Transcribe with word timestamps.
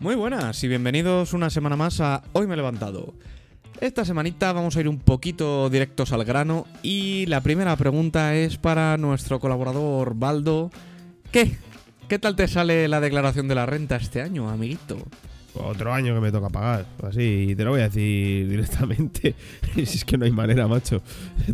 Muy 0.00 0.14
buenas 0.14 0.64
y 0.64 0.68
bienvenidos 0.68 1.34
una 1.34 1.50
semana 1.50 1.76
más 1.76 2.00
a 2.00 2.22
Hoy 2.32 2.46
me 2.46 2.54
he 2.54 2.56
levantado. 2.56 3.12
Esta 3.82 4.06
semanita 4.06 4.50
vamos 4.54 4.74
a 4.74 4.80
ir 4.80 4.88
un 4.88 4.98
poquito 4.98 5.68
directos 5.68 6.14
al 6.14 6.24
grano 6.24 6.66
y 6.82 7.26
la 7.26 7.42
primera 7.42 7.76
pregunta 7.76 8.34
es 8.34 8.56
para 8.56 8.96
nuestro 8.96 9.38
colaborador 9.40 10.14
Baldo. 10.14 10.70
¿Qué? 11.30 11.54
¿Qué 12.08 12.18
tal 12.18 12.34
te 12.34 12.48
sale 12.48 12.88
la 12.88 13.00
declaración 13.00 13.46
de 13.46 13.54
la 13.54 13.66
renta 13.66 13.96
este 13.96 14.22
año, 14.22 14.48
amiguito? 14.48 14.96
Otro 15.52 15.92
año 15.92 16.14
que 16.14 16.20
me 16.22 16.32
toca 16.32 16.48
pagar, 16.48 16.86
así, 17.06 17.48
y 17.50 17.54
te 17.54 17.64
lo 17.64 17.72
voy 17.72 17.80
a 17.80 17.90
decir 17.90 18.48
directamente. 18.48 19.34
si 19.74 19.82
es 19.82 20.04
que 20.06 20.16
no 20.16 20.24
hay 20.24 20.30
manera, 20.30 20.66
macho. 20.66 21.02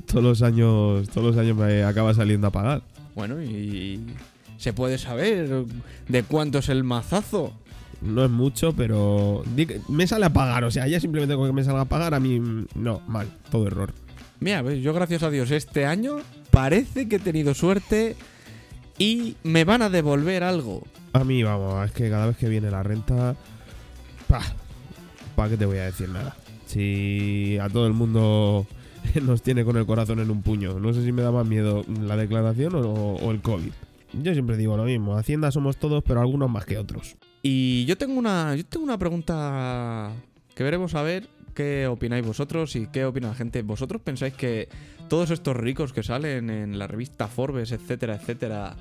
Todos 0.06 0.22
los 0.22 0.42
años, 0.42 1.08
todos 1.08 1.34
los 1.34 1.36
años 1.36 1.56
me 1.56 1.82
acaba 1.82 2.14
saliendo 2.14 2.46
a 2.46 2.52
pagar. 2.52 2.82
Bueno, 3.16 3.42
y 3.42 4.00
se 4.56 4.72
puede 4.72 4.98
saber 4.98 5.64
de 6.06 6.22
cuánto 6.22 6.58
es 6.58 6.68
el 6.68 6.84
mazazo. 6.84 7.52
No 8.02 8.24
es 8.24 8.30
mucho, 8.30 8.72
pero 8.74 9.42
que- 9.56 9.80
me 9.88 10.06
sale 10.06 10.26
a 10.26 10.32
pagar. 10.32 10.64
O 10.64 10.70
sea, 10.70 10.86
ya 10.86 11.00
simplemente 11.00 11.34
con 11.34 11.46
que 11.46 11.52
me 11.52 11.64
salga 11.64 11.82
a 11.82 11.84
pagar, 11.86 12.14
a 12.14 12.20
mí 12.20 12.38
mm, 12.40 12.66
no, 12.74 13.00
mal, 13.06 13.28
todo 13.50 13.66
error. 13.66 13.92
Mira, 14.40 14.62
ves, 14.62 14.82
yo 14.82 14.92
gracias 14.92 15.22
a 15.22 15.30
Dios 15.30 15.50
este 15.50 15.86
año 15.86 16.18
parece 16.50 17.08
que 17.08 17.16
he 17.16 17.18
tenido 17.20 17.54
suerte 17.54 18.16
y 18.98 19.36
me 19.42 19.64
van 19.64 19.82
a 19.82 19.88
devolver 19.90 20.42
algo. 20.42 20.82
A 21.14 21.24
mí, 21.24 21.42
vamos, 21.42 21.86
es 21.86 21.92
que 21.92 22.10
cada 22.10 22.26
vez 22.26 22.36
que 22.36 22.48
viene 22.48 22.70
la 22.70 22.82
renta, 22.82 23.34
pa, 24.28 24.40
pa, 25.34 25.48
¿qué 25.48 25.56
te 25.56 25.64
voy 25.66 25.78
a 25.78 25.84
decir 25.86 26.08
nada? 26.10 26.36
Si 26.66 27.56
a 27.60 27.68
todo 27.70 27.86
el 27.86 27.94
mundo 27.94 28.66
nos 29.22 29.40
tiene 29.42 29.64
con 29.64 29.76
el 29.78 29.86
corazón 29.86 30.20
en 30.20 30.30
un 30.30 30.42
puño, 30.42 30.78
no 30.78 30.92
sé 30.92 31.02
si 31.04 31.12
me 31.12 31.22
da 31.22 31.30
más 31.32 31.46
miedo 31.46 31.84
la 32.02 32.16
declaración 32.16 32.74
o, 32.74 32.80
o 32.82 33.30
el 33.30 33.40
COVID. 33.40 33.72
Yo 34.22 34.32
siempre 34.34 34.56
digo 34.56 34.76
lo 34.76 34.84
mismo, 34.84 35.16
Hacienda 35.16 35.50
somos 35.50 35.78
todos, 35.78 36.02
pero 36.06 36.20
algunos 36.20 36.50
más 36.50 36.64
que 36.66 36.76
otros. 36.78 37.16
Y 37.48 37.84
yo 37.84 37.96
tengo 37.96 38.18
una, 38.18 38.56
yo 38.56 38.66
tengo 38.66 38.84
una 38.84 38.98
pregunta 38.98 40.10
que 40.56 40.64
veremos 40.64 40.96
a 40.96 41.02
ver 41.02 41.28
qué 41.54 41.86
opináis 41.86 42.26
vosotros 42.26 42.74
y 42.74 42.88
qué 42.88 43.04
opina 43.04 43.28
la 43.28 43.36
gente. 43.36 43.62
¿Vosotros 43.62 44.02
pensáis 44.02 44.34
que 44.34 44.68
todos 45.08 45.30
estos 45.30 45.54
ricos 45.54 45.92
que 45.92 46.02
salen 46.02 46.50
en 46.50 46.76
la 46.76 46.88
revista 46.88 47.28
Forbes, 47.28 47.70
etcétera, 47.70 48.16
etcétera, 48.16 48.74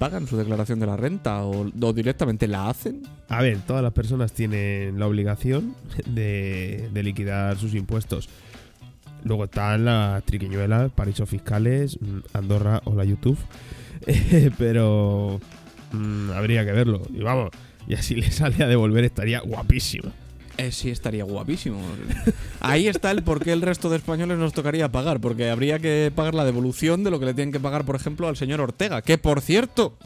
pagan 0.00 0.26
su 0.26 0.36
declaración 0.36 0.80
de 0.80 0.86
la 0.86 0.96
renta 0.96 1.44
o, 1.44 1.70
o 1.80 1.92
directamente 1.92 2.48
la 2.48 2.68
hacen? 2.68 3.04
A 3.28 3.42
ver, 3.42 3.60
todas 3.60 3.84
las 3.84 3.92
personas 3.92 4.32
tienen 4.32 4.98
la 4.98 5.06
obligación 5.06 5.76
de, 6.04 6.90
de 6.92 7.02
liquidar 7.04 7.56
sus 7.58 7.74
impuestos. 7.74 8.28
Luego 9.22 9.44
están 9.44 9.84
las 9.84 10.24
triquiñuelas, 10.24 10.90
paraísos 10.90 11.28
fiscales, 11.28 11.96
mm, 12.00 12.18
Andorra 12.32 12.82
o 12.86 12.96
la 12.96 13.04
YouTube. 13.04 13.38
Pero 14.58 15.38
mm, 15.92 16.30
habría 16.32 16.64
que 16.64 16.72
verlo. 16.72 17.02
Y 17.14 17.20
vamos, 17.20 17.50
y 17.88 17.94
así 17.94 18.14
le 18.14 18.30
sale 18.30 18.62
a 18.62 18.68
devolver 18.68 19.04
estaría 19.04 19.40
guapísimo. 19.40 20.12
Eh, 20.58 20.72
sí, 20.72 20.90
estaría 20.90 21.24
guapísimo. 21.24 21.80
Ahí 22.60 22.88
está 22.88 23.12
el 23.12 23.22
por 23.22 23.42
qué 23.42 23.52
el 23.52 23.62
resto 23.62 23.88
de 23.88 23.96
españoles 23.96 24.38
nos 24.38 24.52
tocaría 24.52 24.90
pagar, 24.90 25.20
porque 25.20 25.48
habría 25.50 25.78
que 25.78 26.12
pagar 26.14 26.34
la 26.34 26.44
devolución 26.44 27.04
de 27.04 27.10
lo 27.10 27.18
que 27.18 27.26
le 27.26 27.34
tienen 27.34 27.52
que 27.52 27.60
pagar, 27.60 27.84
por 27.84 27.96
ejemplo, 27.96 28.28
al 28.28 28.36
señor 28.36 28.60
Ortega, 28.60 29.00
que 29.00 29.18
por 29.18 29.40
cierto, 29.40 29.96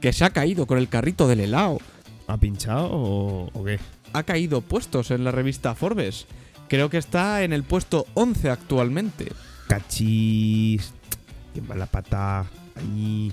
que 0.00 0.12
se 0.12 0.24
ha 0.24 0.30
caído 0.30 0.66
con 0.66 0.78
el 0.78 0.88
carrito 0.88 1.28
del 1.28 1.40
helado. 1.40 1.78
¿Ha 2.26 2.38
pinchado 2.38 2.88
o, 2.90 3.50
o 3.52 3.64
qué? 3.64 3.78
Ha 4.14 4.22
caído 4.22 4.62
puestos 4.62 5.10
en 5.10 5.22
la 5.22 5.30
revista 5.30 5.74
Forbes. 5.74 6.26
Creo 6.68 6.88
que 6.88 6.98
está 6.98 7.42
en 7.42 7.52
el 7.52 7.62
puesto 7.62 8.06
11 8.14 8.50
actualmente. 8.50 9.30
Cachis. 9.68 10.94
Qué 11.52 11.60
mala 11.60 11.86
pata. 11.86 12.46
Ahí. 12.74 13.32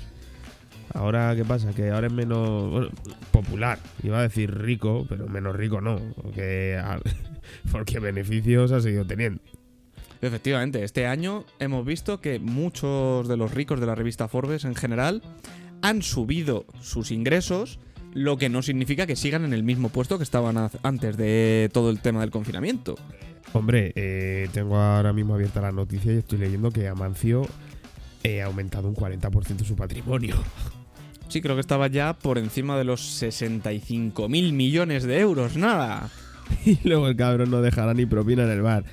Ahora, 0.93 1.35
¿qué 1.35 1.45
pasa? 1.45 1.73
Que 1.73 1.91
ahora 1.91 2.07
es 2.07 2.13
menos 2.13 2.71
bueno, 2.71 2.89
popular. 3.31 3.79
Iba 4.03 4.19
a 4.19 4.23
decir 4.23 4.53
rico, 4.53 5.05
pero 5.07 5.27
menos 5.27 5.55
rico 5.55 5.81
no. 5.81 5.99
Porque, 6.21 6.81
porque 7.71 7.99
beneficios 7.99 8.71
ha 8.71 8.81
seguido 8.81 9.05
teniendo. 9.05 9.41
Efectivamente, 10.21 10.83
este 10.83 11.07
año 11.07 11.45
hemos 11.59 11.85
visto 11.85 12.21
que 12.21 12.39
muchos 12.39 13.27
de 13.27 13.37
los 13.37 13.53
ricos 13.53 13.79
de 13.79 13.87
la 13.87 13.95
revista 13.95 14.27
Forbes 14.27 14.65
en 14.65 14.75
general 14.75 15.23
han 15.81 16.03
subido 16.03 16.65
sus 16.79 17.09
ingresos, 17.11 17.79
lo 18.13 18.37
que 18.37 18.49
no 18.49 18.61
significa 18.61 19.07
que 19.07 19.15
sigan 19.15 19.45
en 19.45 19.53
el 19.53 19.63
mismo 19.63 19.89
puesto 19.89 20.17
que 20.17 20.23
estaban 20.23 20.69
antes 20.83 21.17
de 21.17 21.69
todo 21.73 21.89
el 21.89 22.01
tema 22.01 22.21
del 22.21 22.29
confinamiento. 22.29 22.95
Hombre, 23.53 23.93
eh, 23.95 24.47
tengo 24.53 24.77
ahora 24.77 25.11
mismo 25.11 25.33
abierta 25.33 25.59
la 25.59 25.71
noticia 25.71 26.13
y 26.13 26.17
estoy 26.17 26.37
leyendo 26.37 26.69
que 26.71 26.87
Amancio 26.87 27.47
eh, 28.23 28.41
ha 28.41 28.45
aumentado 28.45 28.87
un 28.87 28.95
40% 28.95 29.65
su 29.65 29.75
patrimonio. 29.75 30.35
Sí, 31.31 31.41
creo 31.41 31.55
que 31.55 31.61
estaba 31.61 31.87
ya 31.87 32.11
por 32.11 32.37
encima 32.37 32.77
de 32.77 32.83
los 32.83 32.99
65 32.99 34.27
mil 34.27 34.51
millones 34.51 35.05
de 35.05 35.21
euros, 35.21 35.55
nada. 35.55 36.09
Y 36.65 36.77
luego 36.83 37.07
el 37.07 37.15
cabrón 37.15 37.49
no 37.51 37.61
dejará 37.61 37.93
ni 37.93 38.05
propina 38.05 38.43
en 38.43 38.49
el 38.49 38.61
bar. 38.61 38.83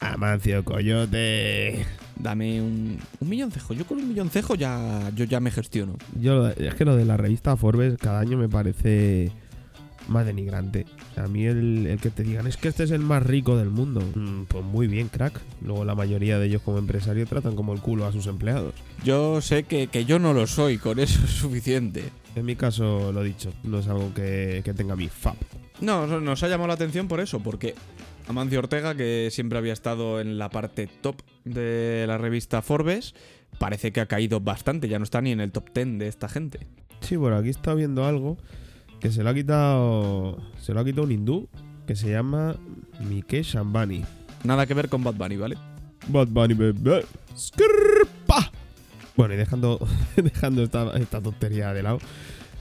Amancio 0.00 0.64
Coyote. 0.64 1.86
Dame 2.16 2.60
un, 2.60 2.98
un 3.20 3.28
milloncejo. 3.28 3.72
Yo 3.72 3.84
con 3.84 3.98
un 3.98 4.08
milloncejo 4.08 4.56
ya, 4.56 5.12
yo 5.14 5.26
ya 5.26 5.38
me 5.38 5.52
gestiono. 5.52 5.94
Yo, 6.20 6.48
es 6.48 6.74
que 6.74 6.84
lo 6.84 6.96
de 6.96 7.04
la 7.04 7.16
revista 7.16 7.56
Forbes 7.56 7.96
cada 7.98 8.18
año 8.18 8.36
me 8.36 8.48
parece 8.48 9.30
más 10.08 10.26
denigrante. 10.26 10.86
O 11.10 11.14
sea, 11.14 11.24
a 11.24 11.28
mí 11.28 11.44
el, 11.46 11.86
el 11.86 11.98
que 12.00 12.10
te 12.10 12.22
digan 12.22 12.46
es 12.46 12.56
que 12.56 12.68
este 12.68 12.84
es 12.84 12.90
el 12.90 13.00
más 13.00 13.22
rico 13.22 13.56
del 13.56 13.70
mundo. 13.70 14.00
Mm, 14.14 14.44
pues 14.44 14.64
muy 14.64 14.86
bien, 14.86 15.08
crack. 15.08 15.40
Luego 15.62 15.84
la 15.84 15.94
mayoría 15.94 16.38
de 16.38 16.46
ellos 16.46 16.62
como 16.62 16.78
empresario 16.78 17.26
tratan 17.26 17.56
como 17.56 17.72
el 17.72 17.80
culo 17.80 18.06
a 18.06 18.12
sus 18.12 18.26
empleados. 18.26 18.74
Yo 19.04 19.40
sé 19.40 19.64
que, 19.64 19.86
que 19.88 20.04
yo 20.04 20.18
no 20.18 20.32
lo 20.32 20.46
soy, 20.46 20.78
con 20.78 20.98
eso 20.98 21.20
es 21.24 21.30
suficiente. 21.30 22.04
En 22.34 22.44
mi 22.44 22.54
caso, 22.56 23.12
lo 23.12 23.22
dicho, 23.22 23.52
no 23.64 23.78
es 23.78 23.88
algo 23.88 24.12
que, 24.14 24.60
que 24.64 24.74
tenga 24.74 24.94
mi 24.96 25.08
fab. 25.08 25.36
No, 25.80 26.06
no- 26.06 26.20
nos 26.20 26.42
ha 26.42 26.48
llamado 26.48 26.68
la 26.68 26.74
atención 26.74 27.08
por 27.08 27.20
eso, 27.20 27.40
porque 27.40 27.74
Amancio 28.28 28.58
Ortega, 28.58 28.94
que 28.94 29.28
siempre 29.30 29.58
había 29.58 29.72
estado 29.72 30.20
en 30.20 30.36
la 30.38 30.50
parte 30.50 30.88
top 31.00 31.16
de 31.44 32.04
la 32.06 32.18
revista 32.18 32.60
Forbes, 32.62 33.14
parece 33.58 33.92
que 33.92 34.00
ha 34.00 34.06
caído 34.06 34.40
bastante, 34.40 34.88
ya 34.88 34.98
no 34.98 35.04
está 35.04 35.20
ni 35.22 35.32
en 35.32 35.40
el 35.40 35.52
top 35.52 35.70
10 35.74 35.98
de 35.98 36.08
esta 36.08 36.28
gente. 36.28 36.66
Sí, 37.00 37.16
bueno, 37.16 37.36
aquí 37.36 37.48
está 37.50 37.72
viendo 37.74 38.04
algo 38.04 38.36
que 39.00 39.10
se 39.10 39.22
lo 39.22 39.30
ha 39.30 39.34
quitado. 39.34 40.38
Se 40.60 40.72
lo 40.74 40.80
ha 40.80 40.84
quitado 40.84 41.04
un 41.04 41.12
hindú 41.12 41.48
que 41.86 41.96
se 41.96 42.10
llama 42.10 42.56
Mikesh 43.08 43.56
Ambani. 43.56 44.04
Nada 44.44 44.66
que 44.66 44.74
ver 44.74 44.88
con 44.88 45.02
Bad 45.04 45.14
Bunny, 45.14 45.36
¿vale? 45.36 45.56
Bad 46.08 46.28
Bunny, 46.28 46.54
bebé. 46.54 47.04
Skrrpa. 47.36 48.50
Bueno, 49.16 49.34
y 49.34 49.36
dejando, 49.36 49.78
dejando 50.16 50.62
esta, 50.62 50.96
esta 50.98 51.20
tontería 51.20 51.72
de 51.72 51.82
lado. 51.82 51.98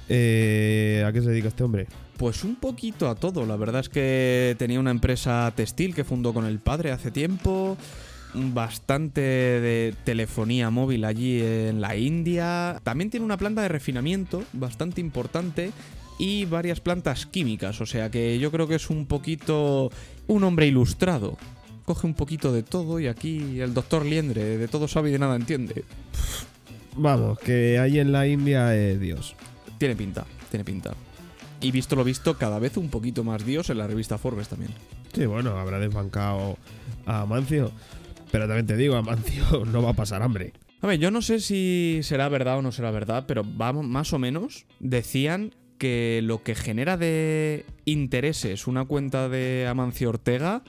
eh, 0.09 1.03
¿A 1.05 1.11
qué 1.11 1.21
se 1.21 1.29
dedica 1.29 1.47
este 1.49 1.63
hombre? 1.63 1.87
Pues 2.17 2.43
un 2.43 2.55
poquito 2.55 3.09
a 3.09 3.15
todo. 3.15 3.45
La 3.45 3.55
verdad 3.57 3.81
es 3.81 3.89
que 3.89 4.55
tenía 4.57 4.79
una 4.79 4.91
empresa 4.91 5.51
textil 5.55 5.93
que 5.93 6.03
fundó 6.03 6.33
con 6.33 6.45
el 6.45 6.59
padre 6.59 6.91
hace 6.91 7.11
tiempo. 7.11 7.77
Bastante 8.33 9.21
de 9.21 9.95
telefonía 10.03 10.69
móvil 10.69 11.05
allí 11.05 11.41
en 11.41 11.81
la 11.81 11.95
India. 11.95 12.79
También 12.83 13.09
tiene 13.09 13.25
una 13.25 13.37
planta 13.37 13.61
de 13.61 13.69
refinamiento 13.69 14.43
bastante 14.53 15.01
importante. 15.01 15.71
Y 16.17 16.45
varias 16.45 16.79
plantas 16.79 17.25
químicas. 17.25 17.81
O 17.81 17.85
sea 17.85 18.09
que 18.09 18.39
yo 18.39 18.51
creo 18.51 18.67
que 18.67 18.75
es 18.75 18.89
un 18.89 19.05
poquito 19.05 19.91
un 20.27 20.43
hombre 20.43 20.67
ilustrado. 20.67 21.37
Coge 21.85 22.07
un 22.07 22.13
poquito 22.13 22.51
de 22.51 22.63
todo 22.63 22.99
y 22.99 23.07
aquí 23.07 23.59
el 23.59 23.73
doctor 23.73 24.05
Liendre 24.05 24.57
de 24.57 24.67
todo 24.67 24.87
sabe 24.87 25.09
y 25.09 25.11
de 25.11 25.19
nada 25.19 25.35
entiende. 25.35 25.83
Vamos, 26.95 27.37
que 27.39 27.77
ahí 27.77 27.99
en 27.99 28.11
la 28.11 28.27
India 28.27 28.75
es 28.75 28.99
Dios. 28.99 29.35
Tiene 29.77 29.95
pinta, 29.95 30.25
tiene 30.49 30.63
pinta. 30.63 30.93
Y 31.61 31.71
visto 31.71 31.95
lo 31.95 32.03
visto, 32.03 32.37
cada 32.37 32.59
vez 32.59 32.77
un 32.77 32.89
poquito 32.89 33.23
más 33.23 33.45
Dios 33.45 33.69
en 33.69 33.77
la 33.77 33.87
revista 33.87 34.17
Forbes 34.17 34.47
también. 34.47 34.71
Sí, 35.13 35.25
bueno, 35.25 35.57
habrá 35.57 35.79
desbancado 35.79 36.57
a 37.05 37.21
Amancio. 37.21 37.71
Pero 38.31 38.47
también 38.47 38.67
te 38.67 38.77
digo, 38.77 38.95
Amancio 38.95 39.65
no 39.71 39.81
va 39.81 39.91
a 39.91 39.93
pasar 39.93 40.21
hambre. 40.21 40.53
A 40.81 40.87
ver, 40.87 40.99
yo 40.99 41.11
no 41.11 41.21
sé 41.21 41.39
si 41.39 41.99
será 42.03 42.29
verdad 42.29 42.59
o 42.59 42.61
no 42.61 42.71
será 42.71 42.91
verdad, 42.91 43.25
pero 43.27 43.43
vamos, 43.43 43.85
más 43.85 44.13
o 44.13 44.19
menos 44.19 44.65
decían 44.79 45.53
que 45.77 46.21
lo 46.23 46.43
que 46.43 46.55
genera 46.55 46.97
de 46.97 47.65
intereses 47.85 48.67
una 48.67 48.85
cuenta 48.85 49.29
de 49.29 49.67
Amancio 49.67 50.09
Ortega 50.09 50.63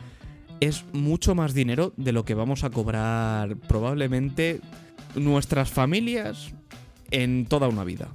es 0.61 0.85
mucho 0.93 1.35
más 1.35 1.55
dinero 1.55 1.93
de 1.97 2.13
lo 2.13 2.25
que 2.25 2.35
vamos 2.35 2.65
a 2.65 2.71
cobrar 2.71 3.57
probablemente 3.57 4.61
nuestras 5.15 5.71
familias 5.71 6.53
en 7.11 7.47
toda 7.47 7.69
una 7.69 7.85
vida. 7.85 8.09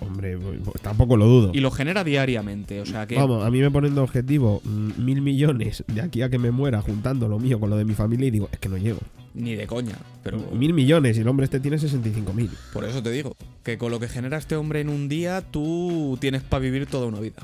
Hombre, 0.00 0.36
pues, 0.36 0.82
tampoco 0.82 1.16
lo 1.16 1.26
dudo. 1.26 1.50
Y 1.54 1.60
lo 1.60 1.70
genera 1.70 2.04
diariamente, 2.04 2.80
o 2.80 2.86
sea 2.86 3.06
que... 3.06 3.16
Vamos, 3.16 3.44
a 3.44 3.50
mí 3.50 3.60
me 3.60 3.70
ponen 3.70 3.94
de 3.94 4.00
objetivo 4.00 4.60
mm, 4.64 5.04
mil 5.04 5.22
millones 5.22 5.84
de 5.86 6.00
aquí 6.00 6.22
a 6.22 6.28
que 6.28 6.38
me 6.38 6.50
muera 6.50 6.82
juntando 6.82 7.28
lo 7.28 7.38
mío 7.38 7.58
con 7.58 7.70
lo 7.70 7.76
de 7.76 7.84
mi 7.84 7.94
familia 7.94 8.28
y 8.28 8.30
digo, 8.30 8.48
es 8.52 8.58
que 8.58 8.68
no 8.68 8.76
llego. 8.76 9.00
Ni 9.34 9.56
de 9.56 9.66
coña, 9.66 9.98
pero... 10.22 10.38
Mil 10.52 10.72
millones 10.72 11.18
y 11.18 11.20
el 11.20 11.28
hombre 11.28 11.44
este 11.44 11.58
tiene 11.58 11.76
65 11.76 12.32
mil. 12.32 12.50
Por 12.72 12.84
eso 12.84 13.02
te 13.02 13.10
digo, 13.10 13.36
que 13.64 13.78
con 13.78 13.90
lo 13.90 13.98
que 13.98 14.08
genera 14.08 14.38
este 14.38 14.54
hombre 14.54 14.80
en 14.80 14.88
un 14.88 15.08
día, 15.08 15.42
tú 15.42 16.16
tienes 16.20 16.42
para 16.42 16.60
vivir 16.60 16.86
toda 16.86 17.08
una 17.08 17.18
vida. 17.18 17.42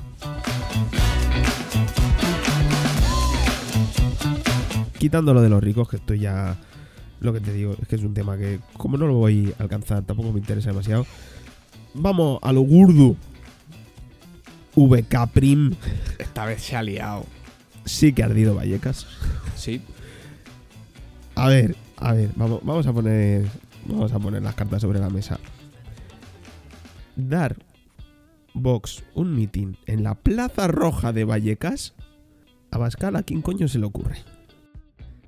Quitando 4.97 5.33
lo 5.33 5.41
de 5.41 5.49
los 5.49 5.61
ricos, 5.61 5.89
que 5.89 5.97
estoy 5.97 6.19
ya. 6.19 6.55
Lo 7.19 7.33
que 7.33 7.39
te 7.39 7.51
digo 7.51 7.75
es 7.81 7.87
que 7.87 7.95
es 7.95 8.03
un 8.03 8.13
tema 8.13 8.37
que, 8.37 8.59
como 8.77 8.97
no 8.97 9.05
lo 9.07 9.15
voy 9.15 9.53
a 9.59 9.63
alcanzar, 9.63 10.03
tampoco 10.03 10.31
me 10.31 10.39
interesa 10.39 10.69
demasiado. 10.69 11.05
Vamos 11.93 12.39
a 12.41 12.53
lo 12.53 12.61
gurdo. 12.61 13.17
VK 14.75 15.27
Prim. 15.33 15.73
Esta 16.19 16.45
vez 16.45 16.63
se 16.63 16.77
ha 16.77 16.83
liado. 16.83 17.25
Sí 17.83 18.13
que 18.13 18.23
ha 18.23 18.27
ardido 18.27 18.55
Vallecas. 18.55 19.07
Sí. 19.55 19.81
A 21.35 21.47
ver, 21.47 21.75
a 21.97 22.13
ver, 22.13 22.31
vamos, 22.35 22.61
vamos 22.63 22.87
a 22.87 22.93
poner. 22.93 23.47
Vamos 23.85 24.11
a 24.13 24.19
poner 24.19 24.43
las 24.43 24.55
cartas 24.55 24.81
sobre 24.81 24.99
la 24.99 25.09
mesa. 25.09 25.39
Dar 27.15 27.57
Vox 28.53 29.03
un 29.15 29.33
mitin 29.35 29.77
en 29.85 30.03
la 30.03 30.15
Plaza 30.15 30.67
Roja 30.67 31.13
de 31.13 31.25
Vallecas. 31.25 31.93
A 32.69 32.77
Bascal, 32.77 33.15
¿a 33.15 33.23
quién 33.23 33.41
coño 33.41 33.67
se 33.67 33.79
le 33.79 33.85
ocurre? 33.85 34.17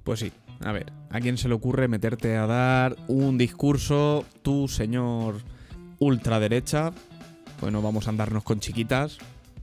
Pues 0.03 0.19
sí. 0.19 0.31
A 0.61 0.71
ver, 0.71 0.93
¿a 1.09 1.19
quién 1.19 1.37
se 1.37 1.49
le 1.49 1.55
ocurre 1.55 1.87
meterte 1.87 2.37
a 2.37 2.47
dar 2.47 2.95
un 3.07 3.37
discurso, 3.37 4.23
tú, 4.43 4.67
señor 4.67 5.41
ultraderecha? 5.99 6.93
Pues 7.59 7.71
no 7.73 7.81
vamos 7.81 8.07
a 8.07 8.11
andarnos 8.11 8.43
con 8.43 8.59
chiquitas 8.59 9.17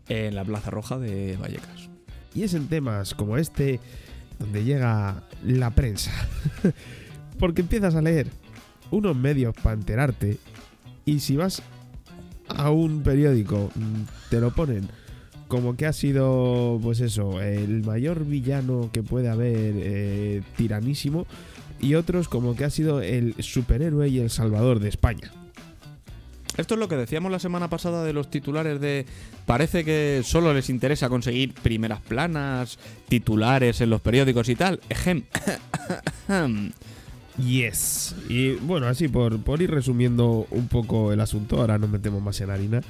en 0.08 0.34
la 0.34 0.44
Plaza 0.44 0.70
Roja 0.70 0.98
de 0.98 1.37
Vallecas. 1.38 1.88
Y 2.34 2.42
es 2.42 2.54
en 2.54 2.69
temas 2.69 3.14
como 3.14 3.38
este 3.38 3.81
donde 4.40 4.64
llega 4.64 5.22
la 5.44 5.70
prensa. 5.70 6.10
Porque 7.38 7.60
empiezas 7.60 7.94
a 7.94 8.02
leer 8.02 8.26
unos 8.90 9.14
medios 9.14 9.54
para 9.62 9.75
enterarte 9.75 10.38
y 11.04 11.20
si 11.20 11.37
vas 11.37 11.62
a 12.48 12.70
un 12.70 13.04
periódico 13.04 13.70
mm, 13.76 14.31
te 14.31 14.40
lo 14.40 14.52
ponen 14.52 14.88
como 15.50 15.76
que 15.76 15.84
ha 15.84 15.92
sido, 15.92 16.78
pues 16.81 17.00
eso, 17.00 17.42
el 17.42 17.82
mayor 17.82 18.25
villano 18.25 18.88
que 18.92 19.02
puede 19.02 19.28
haber, 19.28 19.75
eh, 19.76 20.42
tiranísimo, 20.56 21.26
y 21.81 21.94
otros 21.94 22.28
como 22.28 22.54
que 22.54 22.64
ha 22.64 22.70
sido 22.70 23.02
el 23.02 23.34
superhéroe 23.40 24.08
y 24.08 24.20
el 24.20 24.31
salvador 24.31 24.78
de 24.78 24.88
España. 24.88 25.32
Esto 26.56 26.75
es 26.75 26.81
lo 26.81 26.88
que 26.88 26.97
decíamos 26.97 27.31
la 27.31 27.38
semana 27.38 27.70
pasada 27.70 28.05
de 28.05 28.12
los 28.12 28.31
titulares 28.31 28.81
de 28.81 29.06
parece 29.47 29.85
que 29.85 30.23
solo 30.25 30.52
les 30.52 30.69
interesa 30.69 31.08
conseguir 31.08 31.55
primeras 31.55 32.00
planas, 32.00 32.79
titulares 33.08 33.81
en 33.81 33.91
los 33.91 34.00
periódicos 34.00 34.49
y 34.49 34.56
tal. 34.56 34.81
Ejem. 34.88 35.23
Yes. 37.38 38.14
Y 38.29 38.52
bueno, 38.56 38.87
así 38.87 39.08
por, 39.08 39.43
por 39.43 39.62
ir 39.62 39.70
resumiendo 39.70 40.47
un 40.50 40.69
poco 40.69 41.12
el 41.12 41.20
asunto, 41.20 41.58
ahora 41.58 41.79
nos 41.79 41.88
metemos 41.88 42.23
más 42.23 42.41
en 42.41 42.50
harina. 42.50 42.82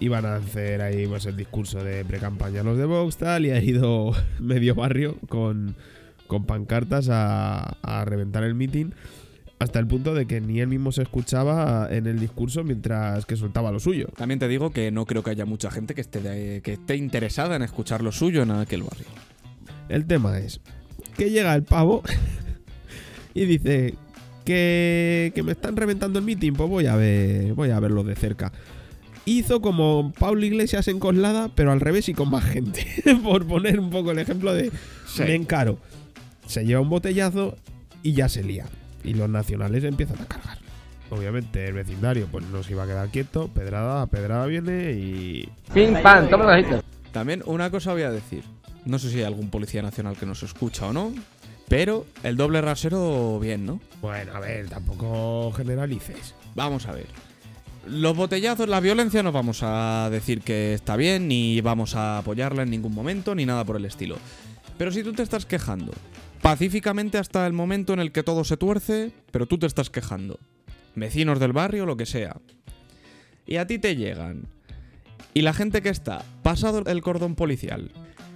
Iban 0.00 0.24
a 0.24 0.36
hacer 0.36 0.80
ahí 0.80 1.06
pues, 1.06 1.26
el 1.26 1.36
discurso 1.36 1.84
de 1.84 2.04
pre-campaña 2.04 2.62
los 2.62 2.78
de 2.78 2.86
Vox, 2.86 3.18
tal, 3.18 3.44
y 3.44 3.50
ha 3.50 3.62
ido 3.62 4.12
medio 4.40 4.74
barrio 4.74 5.16
con, 5.28 5.76
con 6.26 6.46
pancartas 6.46 7.08
a, 7.10 7.76
a 7.82 8.04
reventar 8.04 8.42
el 8.44 8.54
meeting. 8.54 8.92
Hasta 9.60 9.78
el 9.78 9.86
punto 9.86 10.14
de 10.14 10.26
que 10.26 10.40
ni 10.40 10.58
él 10.60 10.68
mismo 10.68 10.90
se 10.90 11.02
escuchaba 11.02 11.86
en 11.90 12.06
el 12.06 12.18
discurso 12.18 12.64
mientras 12.64 13.26
que 13.26 13.36
soltaba 13.36 13.70
lo 13.70 13.78
suyo. 13.78 14.06
También 14.16 14.40
te 14.40 14.48
digo 14.48 14.70
que 14.70 14.90
no 14.90 15.04
creo 15.04 15.22
que 15.22 15.30
haya 15.30 15.44
mucha 15.44 15.70
gente 15.70 15.94
que 15.94 16.00
esté, 16.00 16.20
de- 16.22 16.62
que 16.62 16.72
esté 16.72 16.96
interesada 16.96 17.56
en 17.56 17.62
escuchar 17.62 18.02
lo 18.02 18.10
suyo 18.10 18.42
en 18.42 18.52
aquel 18.52 18.82
barrio. 18.82 19.04
El 19.90 20.06
tema 20.06 20.38
es 20.38 20.60
que 21.16 21.28
llega 21.30 21.54
el 21.54 21.62
pavo 21.62 22.02
y 23.34 23.44
dice 23.44 23.94
que, 24.46 25.30
que 25.34 25.42
me 25.42 25.52
están 25.52 25.76
reventando 25.76 26.18
el 26.18 26.24
meeting, 26.24 26.52
pues 26.54 26.70
voy 26.70 26.86
a 26.86 26.96
ver, 26.96 27.52
voy 27.52 27.68
a 27.70 27.80
verlo 27.80 28.02
de 28.02 28.16
cerca. 28.16 28.52
Hizo 29.26 29.60
como 29.60 30.14
Pablo 30.18 30.46
Iglesias 30.46 30.88
en 30.88 30.98
Coslada, 30.98 31.50
pero 31.54 31.70
al 31.72 31.80
revés 31.80 32.08
y 32.08 32.14
con 32.14 32.30
más 32.30 32.44
gente. 32.46 32.86
Por 33.22 33.46
poner 33.46 33.78
un 33.78 33.90
poco 33.90 34.12
el 34.12 34.18
ejemplo 34.20 34.54
de 34.54 34.70
Sí. 35.06 35.22
me 35.22 35.34
encaro. 35.34 35.78
Se 36.46 36.64
lleva 36.64 36.80
un 36.80 36.88
botellazo 36.88 37.58
y 38.02 38.12
ya 38.14 38.30
se 38.30 38.42
lía. 38.42 38.64
Y 39.04 39.14
los 39.14 39.28
nacionales 39.28 39.84
empiezan 39.84 40.20
a 40.20 40.26
cargar. 40.26 40.58
Obviamente 41.10 41.66
el 41.66 41.74
vecindario 41.74 42.28
pues 42.30 42.44
no 42.46 42.62
se 42.62 42.72
iba 42.72 42.84
a 42.84 42.86
quedar 42.86 43.08
quieto, 43.08 43.48
pedrada, 43.48 44.06
pedrada 44.06 44.46
viene 44.46 44.92
y 44.92 45.48
Pim, 45.74 46.00
pam, 46.02 46.28
toma 46.30 46.44
la 46.44 46.58
hojita. 46.58 46.82
También 47.12 47.42
una 47.46 47.70
cosa 47.70 47.92
voy 47.92 48.02
a 48.02 48.10
decir. 48.10 48.44
No 48.84 48.98
sé 48.98 49.10
si 49.10 49.18
hay 49.18 49.24
algún 49.24 49.50
policía 49.50 49.82
nacional 49.82 50.16
que 50.16 50.24
nos 50.24 50.42
escucha 50.42 50.86
o 50.86 50.92
no, 50.92 51.12
pero 51.68 52.06
el 52.22 52.36
doble 52.36 52.60
rasero 52.60 53.38
bien, 53.40 53.66
¿no? 53.66 53.80
Bueno, 54.00 54.34
a 54.34 54.40
ver, 54.40 54.68
tampoco 54.68 55.52
generalices. 55.52 56.34
Vamos 56.54 56.86
a 56.86 56.92
ver. 56.92 57.06
Los 57.86 58.16
botellazos, 58.16 58.68
la 58.68 58.80
violencia 58.80 59.22
no 59.22 59.32
vamos 59.32 59.60
a 59.62 60.08
decir 60.10 60.42
que 60.42 60.74
está 60.74 60.96
bien, 60.96 61.28
ni 61.28 61.60
vamos 61.60 61.96
a 61.96 62.18
apoyarla 62.18 62.62
en 62.62 62.70
ningún 62.70 62.94
momento, 62.94 63.34
ni 63.34 63.46
nada 63.46 63.64
por 63.64 63.76
el 63.76 63.84
estilo. 63.84 64.16
Pero 64.80 64.92
si 64.92 65.02
tú 65.02 65.12
te 65.12 65.22
estás 65.22 65.44
quejando, 65.44 65.92
pacíficamente 66.40 67.18
hasta 67.18 67.46
el 67.46 67.52
momento 67.52 67.92
en 67.92 68.00
el 68.00 68.12
que 68.12 68.22
todo 68.22 68.44
se 68.44 68.56
tuerce, 68.56 69.12
pero 69.30 69.44
tú 69.44 69.58
te 69.58 69.66
estás 69.66 69.90
quejando, 69.90 70.38
vecinos 70.94 71.38
del 71.38 71.52
barrio, 71.52 71.84
lo 71.84 71.98
que 71.98 72.06
sea, 72.06 72.38
y 73.44 73.56
a 73.56 73.66
ti 73.66 73.78
te 73.78 73.94
llegan, 73.94 74.46
y 75.34 75.42
la 75.42 75.52
gente 75.52 75.82
que 75.82 75.90
está 75.90 76.24
pasado 76.42 76.82
el 76.86 77.02
cordón 77.02 77.34
policial, 77.34 77.90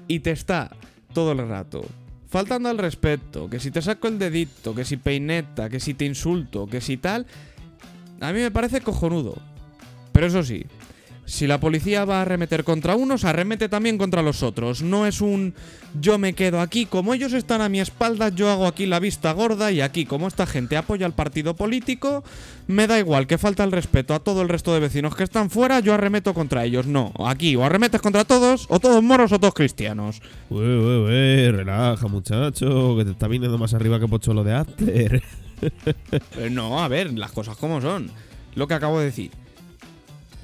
y 0.07 0.21
te 0.21 0.33
está 0.33 0.77
todo 1.15 1.33
el 1.33 1.49
rato 1.49 1.83
faltando 2.29 2.69
al 2.69 2.77
respeto, 2.77 3.49
que 3.49 3.59
si 3.59 3.71
te 3.71 3.81
saco 3.81 4.09
el 4.09 4.19
dedito, 4.19 4.75
que 4.75 4.85
si 4.85 4.99
peineta, 4.99 5.71
que 5.71 5.81
si 5.81 5.95
te 5.95 6.05
insulto, 6.05 6.67
que 6.67 6.83
si 6.83 6.99
tal, 6.99 7.25
a 8.21 8.35
mí 8.35 8.41
me 8.41 8.51
parece 8.51 8.83
cojonudo. 8.83 9.35
Pero 10.13 10.27
eso 10.27 10.43
sí, 10.43 10.67
si 11.27 11.47
la 11.47 11.61
policía 11.61 12.05
va 12.05 12.19
a 12.19 12.23
arremeter 12.23 12.65
contra 12.65 12.97
unos, 12.97 13.25
arremete 13.25 13.69
también 13.69 13.99
contra 13.99 14.23
los 14.23 14.43
otros. 14.43 14.83
No 14.83 15.07
es 15.07 15.21
un 15.21 15.55
yo 16.01 16.19
me 16.19 16.33
quedo 16.33 16.61
aquí, 16.61 16.87
como 16.87 17.15
ellos 17.15 17.33
están 17.33 17.61
a 17.61 17.69
mi 17.69 17.81
espalda, 17.81 18.29
yo 18.29 18.51
hago 18.51 18.67
aquí 18.67 18.87
la 18.87 18.99
vista 18.99 19.33
gorda 19.33 19.71
y 19.71 19.81
aquí, 19.81 20.07
como 20.07 20.27
esta 20.27 20.45
gente 20.45 20.77
apoya 20.77 21.07
al 21.07 21.13
partido 21.13 21.55
político, 21.55 22.25
me 22.67 22.87
da 22.87 22.99
igual 22.99 23.27
que 23.27 23.39
falta 23.39 23.63
el 23.63 23.73
respeto 23.73 24.13
a 24.13 24.19
todo 24.19 24.43
el 24.43 24.49
resto 24.49 24.75
de 24.75 24.81
vecinos 24.81 25.15
que 25.15 25.23
están 25.23 25.51
fuera, 25.51 25.81
yo 25.81 25.95
arremeto 25.95 26.35
contra 26.35 26.65
ellos. 26.65 26.87
No, 26.87 27.13
aquí 27.27 27.55
o 27.55 27.65
arremetes 27.65 28.01
contra 28.01 28.25
todos, 28.25 28.67
o 28.69 28.81
todos 28.81 29.03
moros 29.03 29.31
o 29.33 29.39
todos 29.39 29.55
cristianos. 29.55 30.21
Ué, 30.51 30.79
ué, 30.79 31.05
ué, 31.05 31.53
relaja, 31.53 32.09
muchacho, 32.09 32.97
que 32.97 33.05
te 33.05 33.13
está 33.13 33.29
viniendo 33.29 33.57
más 33.57 33.73
arriba 33.73 34.01
que 34.01 34.09
Pocholo 34.09 34.45
de 34.45 34.55
After. 34.55 35.23
Eh, 36.37 36.51
no, 36.51 36.83
a 36.83 36.89
ver, 36.89 37.17
las 37.17 37.33
cosas 37.33 37.57
como 37.57 37.81
son. 37.81 38.11
Lo 38.55 38.69
que 38.69 38.75
acabo 38.75 38.99
de 38.99 39.07
decir. 39.07 39.31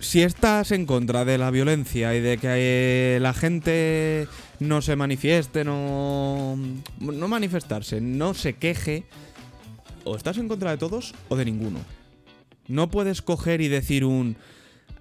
Si 0.01 0.23
estás 0.23 0.73
en 0.73 0.87
contra 0.87 1.27
de 1.27 1.37
la 1.37 1.51
violencia 1.51 2.15
y 2.15 2.21
de 2.21 2.39
que 2.39 2.49
eh, 2.51 3.19
la 3.21 3.35
gente 3.35 4.27
no 4.59 4.81
se 4.81 4.97
manifieste, 4.97 5.63
no. 5.63 6.59
no 6.99 7.29
manifestarse, 7.29 8.01
no 8.01 8.33
se 8.33 8.55
queje, 8.55 9.05
o 10.05 10.17
estás 10.17 10.39
en 10.39 10.49
contra 10.49 10.71
de 10.71 10.79
todos 10.79 11.15
o 11.29 11.37
de 11.37 11.45
ninguno. 11.45 11.81
No 12.67 12.91
puedes 12.91 13.21
coger 13.21 13.61
y 13.61 13.69
decir 13.69 14.05
un. 14.07 14.37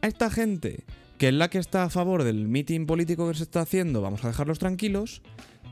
A 0.01 0.07
esta 0.07 0.29
gente, 0.29 0.83
que 1.17 1.29
es 1.29 1.33
la 1.33 1.49
que 1.49 1.59
está 1.59 1.83
a 1.83 1.89
favor 1.89 2.23
del 2.23 2.47
mitin 2.49 2.85
político 2.85 3.27
que 3.29 3.37
se 3.37 3.43
está 3.43 3.61
haciendo, 3.61 4.01
vamos 4.01 4.23
a 4.25 4.27
dejarlos 4.27 4.59
tranquilos, 4.59 5.21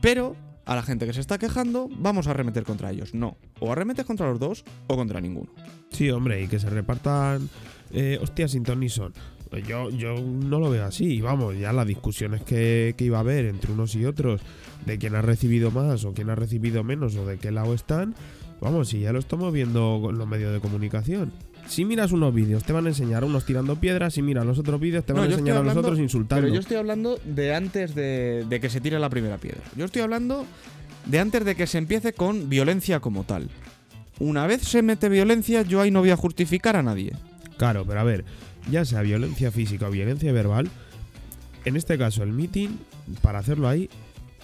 pero 0.00 0.36
a 0.68 0.76
la 0.76 0.82
gente 0.82 1.06
que 1.06 1.14
se 1.14 1.20
está 1.20 1.38
quejando, 1.38 1.88
vamos 1.90 2.26
a 2.26 2.32
arremeter 2.32 2.62
contra 2.64 2.90
ellos. 2.90 3.14
No, 3.14 3.38
o 3.58 3.72
arremetes 3.72 4.04
contra 4.04 4.28
los 4.28 4.38
dos 4.38 4.64
o 4.86 4.96
contra 4.96 5.18
ninguno. 5.18 5.50
Sí, 5.90 6.10
hombre, 6.10 6.42
y 6.42 6.46
que 6.46 6.60
se 6.60 6.68
repartan 6.68 7.48
eh, 7.90 8.18
hostias 8.20 8.50
sin 8.50 8.66
son. 8.90 9.14
Yo, 9.66 9.88
yo 9.88 10.20
no 10.20 10.60
lo 10.60 10.68
veo 10.68 10.84
así. 10.84 11.22
Vamos, 11.22 11.58
ya 11.58 11.72
las 11.72 11.86
discusiones 11.86 12.42
que, 12.42 12.94
que 12.98 13.04
iba 13.04 13.16
a 13.16 13.20
haber 13.20 13.46
entre 13.46 13.72
unos 13.72 13.94
y 13.94 14.04
otros, 14.04 14.42
de 14.84 14.98
quién 14.98 15.14
ha 15.14 15.22
recibido 15.22 15.70
más 15.70 16.04
o 16.04 16.12
quién 16.12 16.28
ha 16.28 16.34
recibido 16.34 16.84
menos 16.84 17.16
o 17.16 17.24
de 17.24 17.38
qué 17.38 17.50
lado 17.50 17.72
están, 17.72 18.14
vamos, 18.60 18.88
si 18.88 19.00
ya 19.00 19.12
lo 19.14 19.20
estamos 19.20 19.50
viendo 19.54 20.00
con 20.02 20.18
los 20.18 20.28
medios 20.28 20.52
de 20.52 20.60
comunicación. 20.60 21.32
Si 21.68 21.84
miras 21.84 22.12
unos 22.12 22.34
vídeos, 22.34 22.64
te 22.64 22.72
van 22.72 22.86
a 22.86 22.88
enseñar 22.88 23.22
a 23.22 23.26
unos 23.26 23.44
tirando 23.44 23.76
piedras. 23.76 24.14
Si 24.14 24.22
miras 24.22 24.44
los 24.46 24.58
otros 24.58 24.80
vídeos, 24.80 25.04
te 25.04 25.12
van 25.12 25.24
No, 25.24 25.28
a 25.28 25.32
enseñar 25.32 25.58
a 25.58 25.62
los 25.62 25.76
otros 25.76 25.98
insultando. 25.98 26.42
Pero 26.42 26.54
yo 26.54 26.60
estoy 26.60 26.76
hablando 26.78 27.18
de 27.24 27.54
antes 27.54 27.94
de, 27.94 28.46
de 28.48 28.60
que 28.60 28.70
se 28.70 28.80
tire 28.80 28.98
la 28.98 29.10
primera 29.10 29.38
piedra. 29.38 29.60
Yo 29.76 29.84
estoy 29.84 30.02
hablando 30.02 30.46
de 31.06 31.18
antes 31.18 31.44
de 31.44 31.54
que 31.54 31.66
se 31.66 31.78
empiece 31.78 32.12
con 32.12 32.48
violencia 32.48 33.00
como 33.00 33.24
tal. 33.24 33.48
Una 34.18 34.46
vez 34.46 34.62
se 34.62 34.82
mete 34.82 35.08
violencia, 35.08 35.62
yo 35.62 35.80
ahí 35.80 35.90
no 35.90 36.00
voy 36.00 36.10
a 36.10 36.16
justificar 36.16 36.76
a 36.76 36.82
nadie. 36.82 37.12
Claro, 37.56 37.84
pero 37.86 38.00
a 38.00 38.04
ver, 38.04 38.24
ya 38.70 38.84
sea 38.84 39.02
violencia 39.02 39.52
física 39.52 39.88
o 39.88 39.90
violencia 39.90 40.32
verbal, 40.32 40.68
en 41.64 41.76
este 41.76 41.98
caso 41.98 42.22
el 42.22 42.32
meeting, 42.32 42.70
para 43.22 43.38
hacerlo 43.38 43.68
ahí, 43.68 43.88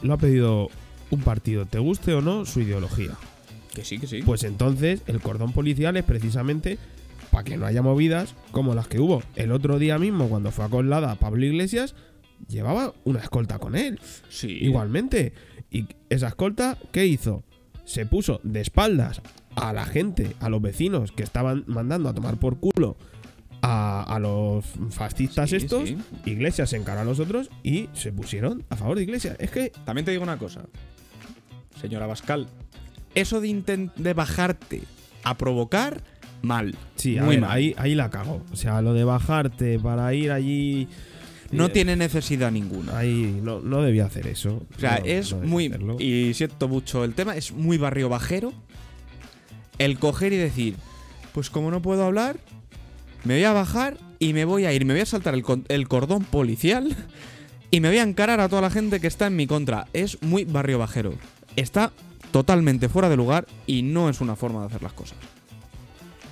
lo 0.03 0.15
ha 0.15 0.19
pedido 0.19 0.69
un 1.11 1.21
partido, 1.23 1.67
te 1.67 1.79
guste 1.79 2.13
o 2.15 2.21
no 2.21 2.45
su 2.45 2.61
ideología. 2.61 3.13
Que 3.73 3.85
sí, 3.85 3.99
que 3.99 4.07
sí. 4.07 4.23
Pues 4.23 4.45
entonces 4.45 5.03
el 5.07 5.21
cordón 5.21 5.53
policial 5.53 5.97
es 5.97 6.05
precisamente 6.05 6.79
para 7.31 7.45
que 7.45 7.57
no 7.57 7.67
haya 7.67 7.83
movidas 7.83 8.35
como 8.51 8.75
las 8.75 8.89
que 8.89 9.01
hubo. 9.01 9.23
El 9.37 9.53
otro 9.53 9.79
día 9.79 9.99
mismo, 9.99 10.29
cuando 10.29 10.51
fue 10.51 10.65
a 10.65 10.69
Colada 10.69 11.15
Pablo 11.17 11.45
Iglesias, 11.45 11.95
llevaba 12.49 12.93
una 13.05 13.21
escolta 13.21 13.59
con 13.59 13.75
él. 13.77 13.99
sí. 14.29 14.59
Igualmente. 14.61 15.33
Y 15.71 15.87
esa 16.09 16.29
escolta, 16.29 16.79
¿qué 16.93 17.07
hizo? 17.07 17.43
Se 17.85 18.07
puso 18.07 18.41
de 18.45 18.61
espaldas 18.61 19.21
a 19.57 19.73
la 19.73 19.85
gente, 19.85 20.35
a 20.41 20.49
los 20.49 20.63
vecinos 20.63 21.11
que 21.13 21.23
estaban 21.25 21.65
mandando 21.67 22.09
a 22.09 22.15
tomar 22.15 22.37
por 22.39 22.59
culo 22.61 22.97
a, 23.63 24.03
a 24.03 24.19
los 24.21 24.65
fascistas 24.91 25.51
Sí, 25.51 25.57
estos. 25.57 25.89
sí. 25.89 25.97
Iglesias 26.27 26.71
se 26.71 26.77
encaró 26.77 27.01
a 27.01 27.05
los 27.05 27.19
otros 27.19 27.51
y 27.63 27.89
se 27.95 28.13
pusieron 28.13 28.63
a 28.71 28.77
favor 28.77 28.97
de 28.97 29.03
Iglesias. 29.05 29.37
Es 29.41 29.51
que 29.51 29.71
También 29.85 30.05
te 30.05 30.11
digo 30.13 30.23
una 30.23 30.39
cosa, 30.39 30.63
señora 31.81 32.07
Bascal. 32.07 32.47
Eso 33.15 33.41
de, 33.41 33.91
de 33.97 34.13
bajarte 34.15 34.83
a 35.23 35.37
provocar, 35.39 36.03
mal. 36.45 36.75
Sí, 36.97 37.17
Muy 37.21 37.37
ver, 37.37 37.41
mal. 37.43 37.51
ahí, 37.51 37.75
ahí 37.79 37.95
la 37.95 38.11
cago. 38.11 38.43
O 38.53 38.57
sea, 38.57 38.81
lo 38.83 38.93
de 38.95 39.05
bajarte 39.05 39.79
para 39.79 40.13
ir 40.15 40.31
allí. 40.31 40.89
No 41.51 41.71
tiene 41.71 41.95
necesidad 41.97 42.51
ninguna. 42.51 42.99
Ahí 42.99 43.39
no, 43.43 43.61
no 43.61 43.83
debía 43.83 44.07
hacer 44.07 44.27
eso. 44.27 44.63
O 44.77 44.81
sea, 44.81 44.99
No- 44.99 45.05
es 45.05 45.33
no 45.33 45.47
muy. 45.47 45.67
hacerlo. 45.67 45.97
Y 46.01 46.35
siento 46.35 46.69
mucho 46.69 47.05
el 47.05 47.15
tema, 47.15 47.37
es 47.37 47.53
muy 47.53 47.79
barrio 47.79 48.09
bajero. 48.09 48.53
El 49.79 49.99
coger 49.99 50.33
y 50.33 50.37
decir, 50.37 50.77
pues 51.33 51.51
como 51.51 51.71
no 51.71 51.83
puedo 51.83 52.05
hablar, 52.05 52.39
me 53.25 53.35
voy 53.35 53.45
a 53.45 53.53
bajar 53.53 53.99
y 54.19 54.33
me 54.33 54.45
voy 54.45 54.65
a 54.67 54.73
ir, 54.73 54.85
me 54.85 54.95
voy 54.95 55.01
a 55.03 55.07
saltar 55.07 55.35
el, 55.35 55.45
el 55.69 55.89
cordón 55.89 56.25
policial 56.25 56.95
y 57.71 57.81
me 57.81 57.89
voy 57.89 57.99
a 57.99 58.03
encarar 58.03 58.41
a 58.41 58.49
toda 58.49 58.63
la 58.63 58.71
gente 58.71 59.01
que 59.01 59.07
está 59.09 59.27
en 59.27 59.37
mi 59.37 59.47
contra. 59.47 59.87
Es 59.93 60.23
muy 60.23 60.45
barrio 60.45 60.79
bajero. 60.79 61.15
Está 61.57 61.93
totalmente 62.31 62.89
fuera 62.89 63.09
de 63.09 63.17
lugar 63.17 63.47
y 63.67 63.83
no 63.83 64.09
es 64.09 64.21
una 64.21 64.35
forma 64.37 64.61
de 64.61 64.67
hacer 64.67 64.83
las 64.83 64.93
cosas. 64.93 65.19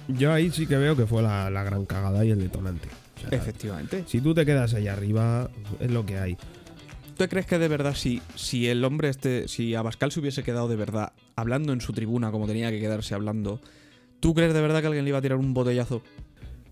Yo 0.08 0.32
ahí 0.32 0.50
sí 0.50 0.66
que 0.66 0.76
veo 0.76 0.96
que 0.96 1.06
fue 1.06 1.22
la, 1.22 1.50
la 1.50 1.62
gran 1.62 1.84
cagada 1.86 2.24
y 2.24 2.30
el 2.30 2.40
detonante. 2.40 2.88
O 3.16 3.20
sea, 3.20 3.38
Efectivamente. 3.38 4.04
Si 4.06 4.20
tú 4.20 4.34
te 4.34 4.44
quedas 4.44 4.74
ahí 4.74 4.88
arriba, 4.88 5.50
es 5.80 5.90
lo 5.90 6.04
que 6.04 6.18
hay. 6.18 6.36
¿Tú 7.16 7.28
crees 7.28 7.46
que 7.46 7.58
de 7.58 7.68
verdad 7.68 7.94
si, 7.94 8.20
si 8.34 8.68
el 8.68 8.84
hombre 8.84 9.08
este, 9.08 9.46
si 9.46 9.74
Abascal 9.74 10.10
se 10.10 10.20
hubiese 10.20 10.42
quedado 10.42 10.68
de 10.68 10.76
verdad 10.76 11.12
hablando 11.36 11.72
en 11.72 11.80
su 11.80 11.92
tribuna 11.92 12.30
como 12.30 12.46
tenía 12.46 12.70
que 12.70 12.80
quedarse 12.80 13.14
hablando, 13.14 13.60
¿tú 14.20 14.34
crees 14.34 14.54
de 14.54 14.60
verdad 14.60 14.80
que 14.80 14.86
alguien 14.86 15.04
le 15.04 15.10
iba 15.10 15.18
a 15.18 15.22
tirar 15.22 15.38
un 15.38 15.54
botellazo? 15.54 16.02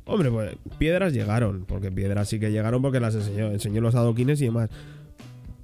Hombre, 0.07 0.31
pues 0.31 0.57
piedras 0.79 1.13
llegaron, 1.13 1.67
porque 1.67 1.93
piedras 1.93 2.29
sí 2.29 2.41
que 2.41 2.51
llegaron 2.51 2.83
porque 2.83 2.99
las 2.99 3.15
enseñó, 3.15 3.53
enseñó 3.53 3.81
los 3.81 3.95
adoquines 3.95 4.41
y 4.41 4.47
demás. 4.47 4.71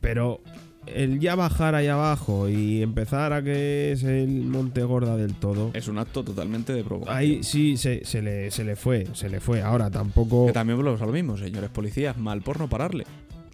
Pero 0.00 0.40
el 0.86 1.20
ya 1.20 1.34
bajar 1.34 1.74
ahí 1.74 1.86
abajo 1.88 2.48
y 2.48 2.82
empezar 2.82 3.32
a 3.32 3.42
que 3.42 3.92
es 3.92 4.02
el 4.04 4.28
monte 4.44 4.82
gorda 4.82 5.16
del 5.16 5.34
todo, 5.34 5.70
Es 5.74 5.88
un 5.88 5.98
acto 5.98 6.22
totalmente 6.24 6.72
de 6.72 6.84
provocación. 6.84 7.16
ahí 7.16 7.42
sí 7.42 7.76
se, 7.76 8.04
se 8.04 8.22
le, 8.22 8.50
se 8.50 8.64
le 8.64 8.76
fue, 8.76 9.06
se 9.12 9.28
le 9.28 9.40
fue. 9.40 9.62
Ahora 9.62 9.90
tampoco... 9.90 10.46
Que 10.46 10.52
también 10.52 10.76
volvemos 10.76 11.02
a 11.02 11.06
lo 11.06 11.12
mismo, 11.12 11.36
señores 11.36 11.70
policías, 11.70 12.16
mal 12.16 12.42
por 12.42 12.58
no 12.58 12.68
pararle. 12.68 13.04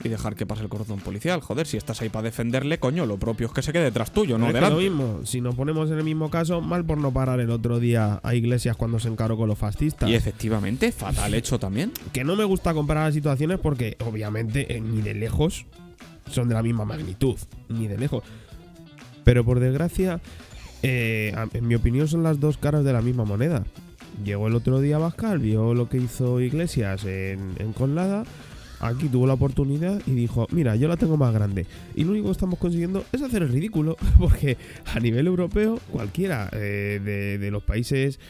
Y 0.05 0.09
dejar 0.09 0.35
que 0.35 0.47
pase 0.47 0.63
el 0.63 0.69
cordón 0.69 0.99
policial. 0.99 1.41
Joder, 1.41 1.65
si 1.65 1.77
estás 1.77 2.01
ahí 2.03 2.09
para 2.09 2.25
defenderle, 2.25 2.79
coño, 2.79 3.07
lo 3.07 3.19
propio 3.19 3.47
es 3.47 3.53
que 3.53 3.63
se 3.63 3.73
quede 3.73 3.85
detrás 3.85 4.11
tuyo, 4.13 4.37
no 4.37 4.47
Pero 4.47 4.59
es 4.59 4.65
que 4.65 4.71
lo 4.71 4.79
delante. 4.79 5.05
mismo, 5.05 5.25
si 5.27 5.41
nos 5.41 5.55
ponemos 5.55 5.91
en 5.93 5.99
el 5.99 6.03
mismo 6.05 6.29
caso, 6.29 6.61
mal 6.61 6.85
por 6.85 6.99
no 6.99 7.13
parar 7.13 7.39
el 7.39 7.51
otro 7.51 7.79
día 7.79 8.19
a 8.25 8.35
Iglesias 8.35 8.77
cuando 8.77 8.99
se 8.99 9.07
encaró 9.09 9.37
con 9.37 9.49
los 9.49 9.59
fascistas. 9.59 10.11
Y 10.11 10.17
efectivamente, 10.17 10.91
fatal 10.91 11.35
hecho 11.35 11.61
también. 11.61 11.93
Que 12.13 12.25
no 12.25 12.35
me 12.35 12.43
gusta 12.43 12.75
comparar 12.75 13.05
las 13.05 13.15
situaciones 13.15 13.61
porque 13.61 13.97
obviamente 14.05 14.81
ni 14.81 15.03
de 15.03 15.15
lejos 15.15 15.67
son 16.31 16.49
de 16.49 16.55
la 16.55 16.63
misma 16.63 16.85
magnitud, 16.85 17.37
ni 17.69 17.89
de 17.89 17.99
lejos. 17.99 18.25
Pero 19.25 19.45
por 19.45 19.61
desgracia, 19.61 20.21
eh, 20.83 21.35
en 21.53 21.69
mi 21.69 21.75
opinión 21.75 22.09
son 22.09 22.23
las 22.23 22.41
dos 22.41 22.59
caras 22.59 22.85
de 22.85 22.93
la 22.93 23.03
misma 23.03 23.25
moneda. 23.25 23.65
Llegó 24.25 24.49
el 24.49 24.55
otro 24.55 24.81
día 24.81 24.99
Bascal, 24.99 25.39
vio 25.39 25.75
lo 25.75 25.89
que 25.89 25.99
hizo 25.99 26.41
Iglesias 26.41 27.05
en, 27.05 27.73
Conlada, 27.77 28.25
aquí 28.81 29.09
tuvo 29.09 29.27
la 29.27 29.35
oportunidad 29.35 30.03
y 30.07 30.13
dijo, 30.13 30.47
mira, 30.51 30.77
yo 30.77 30.89
la 30.89 30.97
tengo 30.97 31.17
más 31.17 31.33
grande. 31.33 31.67
Y 31.95 32.05
lo 32.05 32.11
único 32.11 32.27
que 32.27 32.33
estamos 32.33 32.59
consiguiendo 32.59 33.05
es 33.13 33.23
hacer 33.23 33.43
el 33.43 33.49
ridículo, 33.49 33.97
porque 34.19 34.59
a 34.85 35.01
nivel 35.01 35.27
europeo, 35.27 35.79
cualquiera 35.91 36.51
eh, 36.53 37.39
de 37.41 37.51
los 37.51 37.63
países 37.63 38.21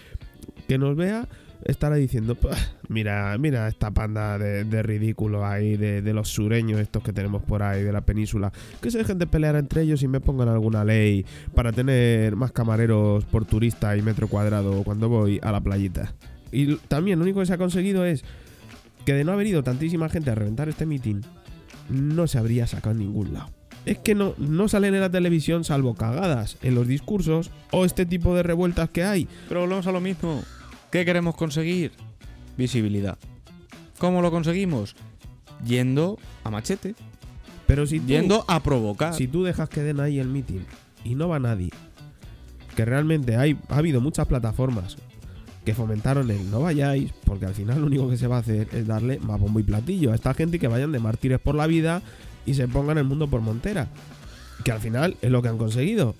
que 0.68 0.78
nos 0.78 0.96
vea 0.96 1.28
estará 1.64 1.96
diciendo, 1.96 2.34
"Pah, 2.34 2.56
mira, 2.88 3.36
mira 3.38 3.68
esta 3.68 3.90
panda 3.90 4.38
de, 4.38 4.64
de 4.64 4.82
ridículos 4.82 5.42
ahí, 5.44 5.76
de, 5.76 6.12
los 6.12 6.28
sureños 6.28 6.80
estos 6.80 7.02
que 7.02 7.12
tenemos 7.12 7.42
por 7.42 7.62
ahí, 7.62 7.82
de 7.82 7.92
la 7.92 8.02
península, 8.02 8.52
que 8.80 8.90
se 8.90 8.98
dejen 8.98 9.18
de 9.18 9.26
pelear 9.26 9.56
entre 9.56 9.82
ellos 9.82 10.02
y 10.02 10.08
me 10.08 10.20
pongan 10.20 10.48
alguna 10.48 10.84
ley 10.84 11.24
para 11.54 11.72
tener 11.72 12.36
más 12.36 12.52
camareros 12.52 13.24
por 13.24 13.44
turista 13.44 13.96
y 13.96 14.02
metro 14.02 14.28
cuadrado 14.28 14.82
cuando 14.84 15.08
voy 15.08 15.40
a 15.42 15.52
la 15.52 15.60
playita. 15.60 16.14
Y 16.50 16.76
también 16.76 17.18
lo 17.18 17.24
único 17.24 17.40
que 17.40 17.46
se 17.46 17.54
ha 17.54 17.58
conseguido 17.58 18.04
es 18.04 18.24
que 19.06 19.14
de 19.14 19.24
no 19.24 19.32
haber 19.32 19.46
ido 19.46 19.62
tantísima 19.62 20.08
gente 20.08 20.30
a 20.30 20.34
reventar 20.34 20.68
este 20.68 20.86
mitin, 20.86 21.22
no 21.88 22.26
se 22.26 22.38
habría 22.38 22.66
sacado 22.66 22.92
en 22.92 22.98
ningún 22.98 23.32
lado. 23.32 23.50
Es 23.84 23.98
que 23.98 24.14
no, 24.14 24.34
no 24.38 24.68
salen 24.68 24.94
en 24.94 25.00
la 25.00 25.10
televisión 25.10 25.64
salvo 25.64 25.94
cagadas 25.94 26.56
en 26.62 26.76
los 26.76 26.86
discursos 26.86 27.50
o 27.72 27.84
este 27.84 28.06
tipo 28.06 28.34
de 28.36 28.44
revueltas 28.44 28.90
que 28.90 29.02
hay. 29.02 29.26
Pero 29.48 29.60
volvemos 29.62 29.86
a 29.88 29.92
lo 29.92 30.00
mismo. 30.00 30.42
¿Qué 30.92 31.06
queremos 31.06 31.34
conseguir? 31.36 31.92
Visibilidad. 32.58 33.16
¿Cómo 33.96 34.20
lo 34.20 34.30
conseguimos? 34.30 34.94
Yendo 35.64 36.18
a 36.44 36.50
machete. 36.50 36.94
Pero 37.66 37.86
si 37.86 37.98
tú, 37.98 38.08
Yendo 38.08 38.44
a 38.46 38.62
provocar. 38.62 39.14
si 39.14 39.26
tú 39.26 39.42
dejas 39.42 39.70
que 39.70 39.82
den 39.82 40.00
ahí 40.00 40.18
el 40.18 40.28
meeting 40.28 40.60
y 41.02 41.14
no 41.14 41.28
va 41.28 41.38
nadie, 41.38 41.70
que 42.76 42.84
realmente 42.84 43.36
hay, 43.36 43.58
ha 43.70 43.78
habido 43.78 44.02
muchas 44.02 44.26
plataformas 44.26 44.98
que 45.64 45.72
fomentaron 45.74 46.30
el 46.30 46.50
no 46.50 46.60
vayáis, 46.60 47.10
porque 47.24 47.46
al 47.46 47.54
final 47.54 47.80
lo 47.80 47.86
único 47.86 48.10
que 48.10 48.18
se 48.18 48.26
va 48.26 48.36
a 48.36 48.40
hacer 48.40 48.68
es 48.72 48.86
darle 48.86 49.18
más 49.18 49.40
bombo 49.40 49.60
y 49.60 49.62
platillo 49.62 50.12
a 50.12 50.14
esta 50.14 50.34
gente 50.34 50.58
y 50.58 50.60
que 50.60 50.68
vayan 50.68 50.92
de 50.92 50.98
mártires 50.98 51.38
por 51.38 51.54
la 51.54 51.66
vida 51.66 52.02
y 52.44 52.52
se 52.52 52.68
pongan 52.68 52.98
el 52.98 53.04
mundo 53.04 53.28
por 53.28 53.40
montera. 53.40 53.88
Que 54.62 54.72
al 54.72 54.80
final 54.80 55.16
es 55.22 55.30
lo 55.30 55.40
que 55.40 55.48
han 55.48 55.56
conseguido. 55.56 56.14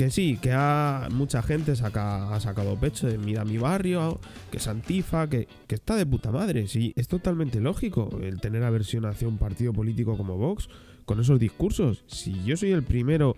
Que 0.00 0.10
sí, 0.10 0.38
que 0.40 0.50
ha, 0.54 1.08
mucha 1.12 1.42
gente 1.42 1.76
saca, 1.76 2.34
ha 2.34 2.40
sacado 2.40 2.74
pecho 2.80 3.06
de 3.06 3.18
mira 3.18 3.44
mi 3.44 3.58
barrio, 3.58 4.18
que 4.50 4.56
es 4.56 4.66
antifa, 4.66 5.28
que, 5.28 5.46
que 5.66 5.74
está 5.74 5.94
de 5.94 6.06
puta 6.06 6.30
madre. 6.32 6.68
Sí, 6.68 6.94
es 6.96 7.06
totalmente 7.06 7.60
lógico 7.60 8.08
el 8.22 8.40
tener 8.40 8.62
aversión 8.62 9.04
hacia 9.04 9.28
un 9.28 9.36
partido 9.36 9.74
político 9.74 10.16
como 10.16 10.38
Vox 10.38 10.70
con 11.04 11.20
esos 11.20 11.38
discursos. 11.38 12.02
Si 12.06 12.42
yo 12.44 12.56
soy 12.56 12.70
el 12.70 12.82
primero 12.82 13.36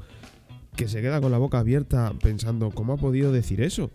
que 0.77 0.87
se 0.87 1.03
queda 1.03 1.21
con 1.21 1.33
la 1.33 1.39
boca 1.39 1.59
abierta 1.59 2.13
pensando 2.23 2.71
cómo 2.71 2.93
ha 2.93 2.97
podido 2.97 3.33
decir 3.33 3.61
eso. 3.61 3.91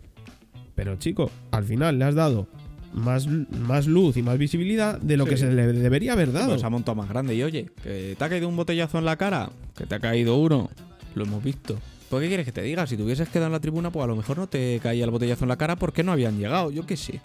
Pero 0.76 0.98
chico, 0.98 1.32
al 1.52 1.64
final 1.64 1.98
le 1.98 2.04
has 2.04 2.16
dado 2.16 2.50
más, 2.92 3.28
más 3.28 3.88
luz 3.88 4.18
y 4.18 4.24
más 4.24 4.38
visibilidad 4.38 5.00
de 5.00 5.16
lo 5.16 5.24
Sí. 5.24 5.30
que 5.30 5.38
se 5.38 5.52
le 5.54 5.68
debería 5.72 6.12
haber 6.12 6.34
dado. 6.34 6.50
Pues 6.50 6.66
ha 6.66 6.70
montado 6.70 6.96
más 6.96 7.08
grande. 7.08 7.34
Y 7.34 7.44
oye, 7.44 7.68
que 7.82 8.18
te 8.20 8.26
ha 8.26 8.28
caído 8.28 8.50
un 8.50 8.58
botellazo 8.58 8.98
en 9.00 9.06
la 9.06 9.16
cara, 9.16 9.52
que 9.74 9.86
te 9.86 9.96
ha 9.96 10.02
caído 10.02 10.36
uno. 10.36 10.70
Lo 11.16 11.24
hemos 11.24 11.42
visto. 11.42 11.78
¿Por 12.10 12.22
qué 12.22 12.28
quieres 12.28 12.46
que 12.46 12.52
te 12.52 12.62
diga? 12.62 12.88
Si 12.88 12.96
te 12.96 13.04
hubieses 13.04 13.28
quedado 13.30 13.48
en 13.48 13.52
la 13.54 13.60
tribuna, 13.60 13.92
pues 13.92 14.04
a 14.04 14.08
lo 14.08 14.16
mejor 14.16 14.38
no 14.38 14.48
te 14.48 14.80
caía 14.82 15.04
el 15.04 15.12
botellazo 15.12 15.44
en 15.44 15.50
la 15.50 15.58
cara 15.58 15.76
porque 15.76 16.04
no 16.04 16.14
habían 16.14 16.38
llegado. 16.38 16.72
Yo 16.72 16.86
qué 16.86 16.96
sé. 16.96 17.20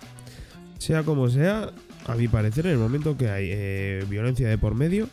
Sea 0.79 1.05
como 1.05 1.29
sea, 1.29 1.71
a 2.07 2.15
mi 2.17 2.27
parecer, 2.27 2.67
en 2.67 2.73
el 2.73 2.79
momento 2.79 3.17
que 3.17 3.31
hay 3.31 3.49
eh, 3.51 4.05
violencia 4.09 4.49
de 4.49 4.59
por 4.59 4.75
medio, 4.75 5.09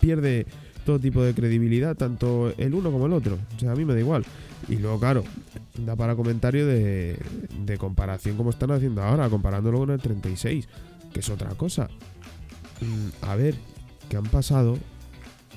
pierde 0.00 0.46
todo 0.84 0.98
tipo 0.98 1.22
de 1.22 1.34
credibilidad, 1.34 1.96
tanto 1.96 2.52
el 2.58 2.74
uno 2.74 2.90
como 2.90 3.06
el 3.06 3.12
otro. 3.12 3.38
O 3.56 3.60
sea, 3.60 3.72
a 3.72 3.76
mí 3.76 3.84
me 3.84 3.94
da 3.94 4.00
igual. 4.00 4.24
Y 4.68 4.76
luego, 4.76 4.98
claro, 4.98 5.22
da 5.78 5.94
para 5.94 6.16
comentario 6.16 6.66
de, 6.66 7.16
de 7.64 7.78
comparación 7.78 8.36
como 8.36 8.50
están 8.50 8.72
haciendo 8.72 9.02
ahora, 9.02 9.28
comparándolo 9.28 9.78
con 9.78 9.90
el 9.90 10.00
36, 10.00 10.68
que 11.12 11.20
es 11.20 11.30
otra 11.30 11.50
cosa. 11.50 11.88
Mm, 12.80 13.24
a 13.24 13.36
ver, 13.36 13.54
que 14.08 14.16
han 14.16 14.24
pasado 14.24 14.78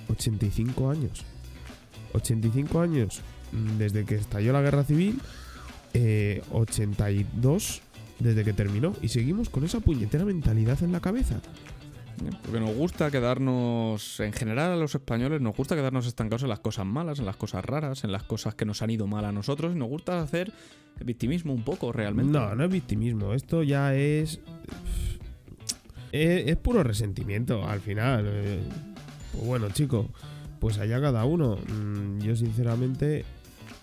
85 0.09 0.89
años. 0.89 1.25
85 2.13 2.81
años 2.81 3.21
mm, 3.51 3.77
desde 3.77 4.05
que 4.05 4.15
estalló 4.15 4.53
la 4.53 4.61
guerra 4.61 4.83
civil, 4.83 5.19
eh, 5.93 6.41
82 6.51 7.81
desde 8.19 8.43
que 8.43 8.53
terminó. 8.53 8.93
Y 9.01 9.09
seguimos 9.09 9.49
con 9.49 9.63
esa 9.63 9.79
puñetera 9.79 10.25
mentalidad 10.25 10.81
en 10.83 10.91
la 10.91 10.99
cabeza. 10.99 11.39
Porque 12.43 12.59
nos 12.59 12.75
gusta 12.75 13.09
quedarnos, 13.11 14.19
en 14.19 14.33
general 14.33 14.73
a 14.73 14.75
los 14.75 14.93
españoles, 14.93 15.39
nos 15.39 15.55
gusta 15.55 15.75
quedarnos 15.75 16.05
estancados 16.05 16.43
en 16.43 16.49
las 16.49 16.59
cosas 16.59 16.85
malas, 16.85 17.19
en 17.19 17.25
las 17.25 17.37
cosas 17.37 17.63
raras, 17.63 18.03
en 18.03 18.11
las 18.11 18.23
cosas 18.23 18.55
que 18.55 18.65
nos 18.65 18.81
han 18.81 18.89
ido 18.89 19.07
mal 19.07 19.23
a 19.23 19.31
nosotros. 19.31 19.73
Y 19.73 19.79
nos 19.79 19.87
gusta 19.87 20.21
hacer 20.21 20.51
victimismo 21.01 21.53
un 21.53 21.63
poco, 21.63 21.93
realmente. 21.93 22.37
No, 22.37 22.53
no 22.55 22.65
es 22.65 22.69
victimismo. 22.69 23.33
Esto 23.33 23.63
ya 23.63 23.95
es. 23.95 24.41
Es, 26.11 26.47
es 26.47 26.57
puro 26.57 26.83
resentimiento 26.83 27.65
al 27.65 27.79
final. 27.79 28.25
eh. 28.27 28.59
Pues 29.31 29.45
bueno, 29.45 29.69
chicos, 29.69 30.07
pues 30.59 30.77
allá 30.79 30.99
cada 31.01 31.25
uno. 31.25 31.57
Mm, 31.67 32.19
Yo, 32.21 32.35
sinceramente, 32.35 33.25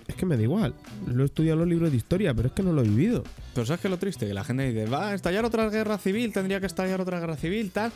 es 0.07 0.15
que 0.15 0.27
me 0.27 0.37
da 0.37 0.43
igual. 0.43 0.75
Lo 1.07 1.23
he 1.23 1.27
estudiado 1.27 1.55
en 1.55 1.61
los 1.61 1.69
libros 1.69 1.91
de 1.91 1.97
historia, 1.97 2.35
pero 2.35 2.49
es 2.49 2.55
que 2.55 2.63
no 2.63 2.73
lo 2.73 2.83
he 2.83 2.89
vivido. 2.89 3.25
Pero 3.55 3.67
¿sabes 3.67 3.81
qué 3.81 3.89
es 3.89 3.91
lo 3.91 3.99
triste? 3.99 4.27
Que 4.27 4.35
la 4.35 4.45
gente 4.45 4.73
dice, 4.73 4.87
va 4.91 5.09
a 5.09 5.15
estallar 5.15 5.45
otra 5.45 5.69
guerra 5.71 5.99
civil, 5.99 6.33
tendría 6.33 6.61
que 6.61 6.67
estallar 6.67 7.01
otra 7.01 7.19
guerra 7.21 7.37
civil, 7.37 7.71
tal. 7.71 7.93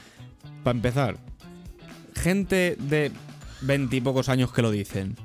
Para 0.65 0.77
empezar, 0.77 1.19
gente 2.15 2.77
de 2.79 3.11
veintipocos 3.63 4.29
años 4.29 4.53
que 4.53 4.63
lo 4.63 4.71
dicen. 4.71 5.17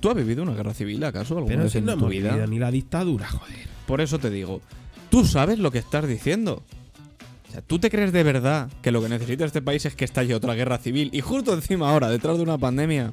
¿Tú 0.00 0.08
has 0.08 0.16
vivido 0.16 0.42
una 0.42 0.54
guerra 0.54 0.72
civil 0.72 1.04
acaso 1.04 1.34
alguna 1.36 1.52
Pero 1.52 1.62
vez 1.64 1.72
si 1.72 1.78
en 1.78 1.84
no 1.84 1.92
tu 1.92 1.98
hemos 1.98 2.10
vida? 2.10 2.30
vivido 2.30 2.46
ni 2.46 2.58
la 2.58 2.70
dictadura, 2.70 3.28
joder. 3.28 3.68
Por 3.86 4.00
eso 4.00 4.18
te 4.18 4.30
digo, 4.30 4.62
tú 5.10 5.24
sabes 5.26 5.58
lo 5.58 5.70
que 5.70 5.78
estás 5.78 6.06
diciendo. 6.08 6.62
O 7.50 7.52
sea, 7.52 7.62
¿tú 7.62 7.80
te 7.80 7.90
crees 7.90 8.12
de 8.12 8.22
verdad 8.22 8.70
que 8.80 8.92
lo 8.92 9.02
que 9.02 9.08
necesita 9.08 9.44
este 9.44 9.60
país 9.60 9.84
es 9.84 9.96
que 9.96 10.04
estalle 10.04 10.36
otra 10.36 10.54
guerra 10.54 10.78
civil? 10.78 11.10
Y 11.12 11.20
justo 11.20 11.52
encima 11.52 11.90
ahora, 11.90 12.08
detrás 12.08 12.36
de 12.36 12.44
una 12.44 12.56
pandemia. 12.56 13.12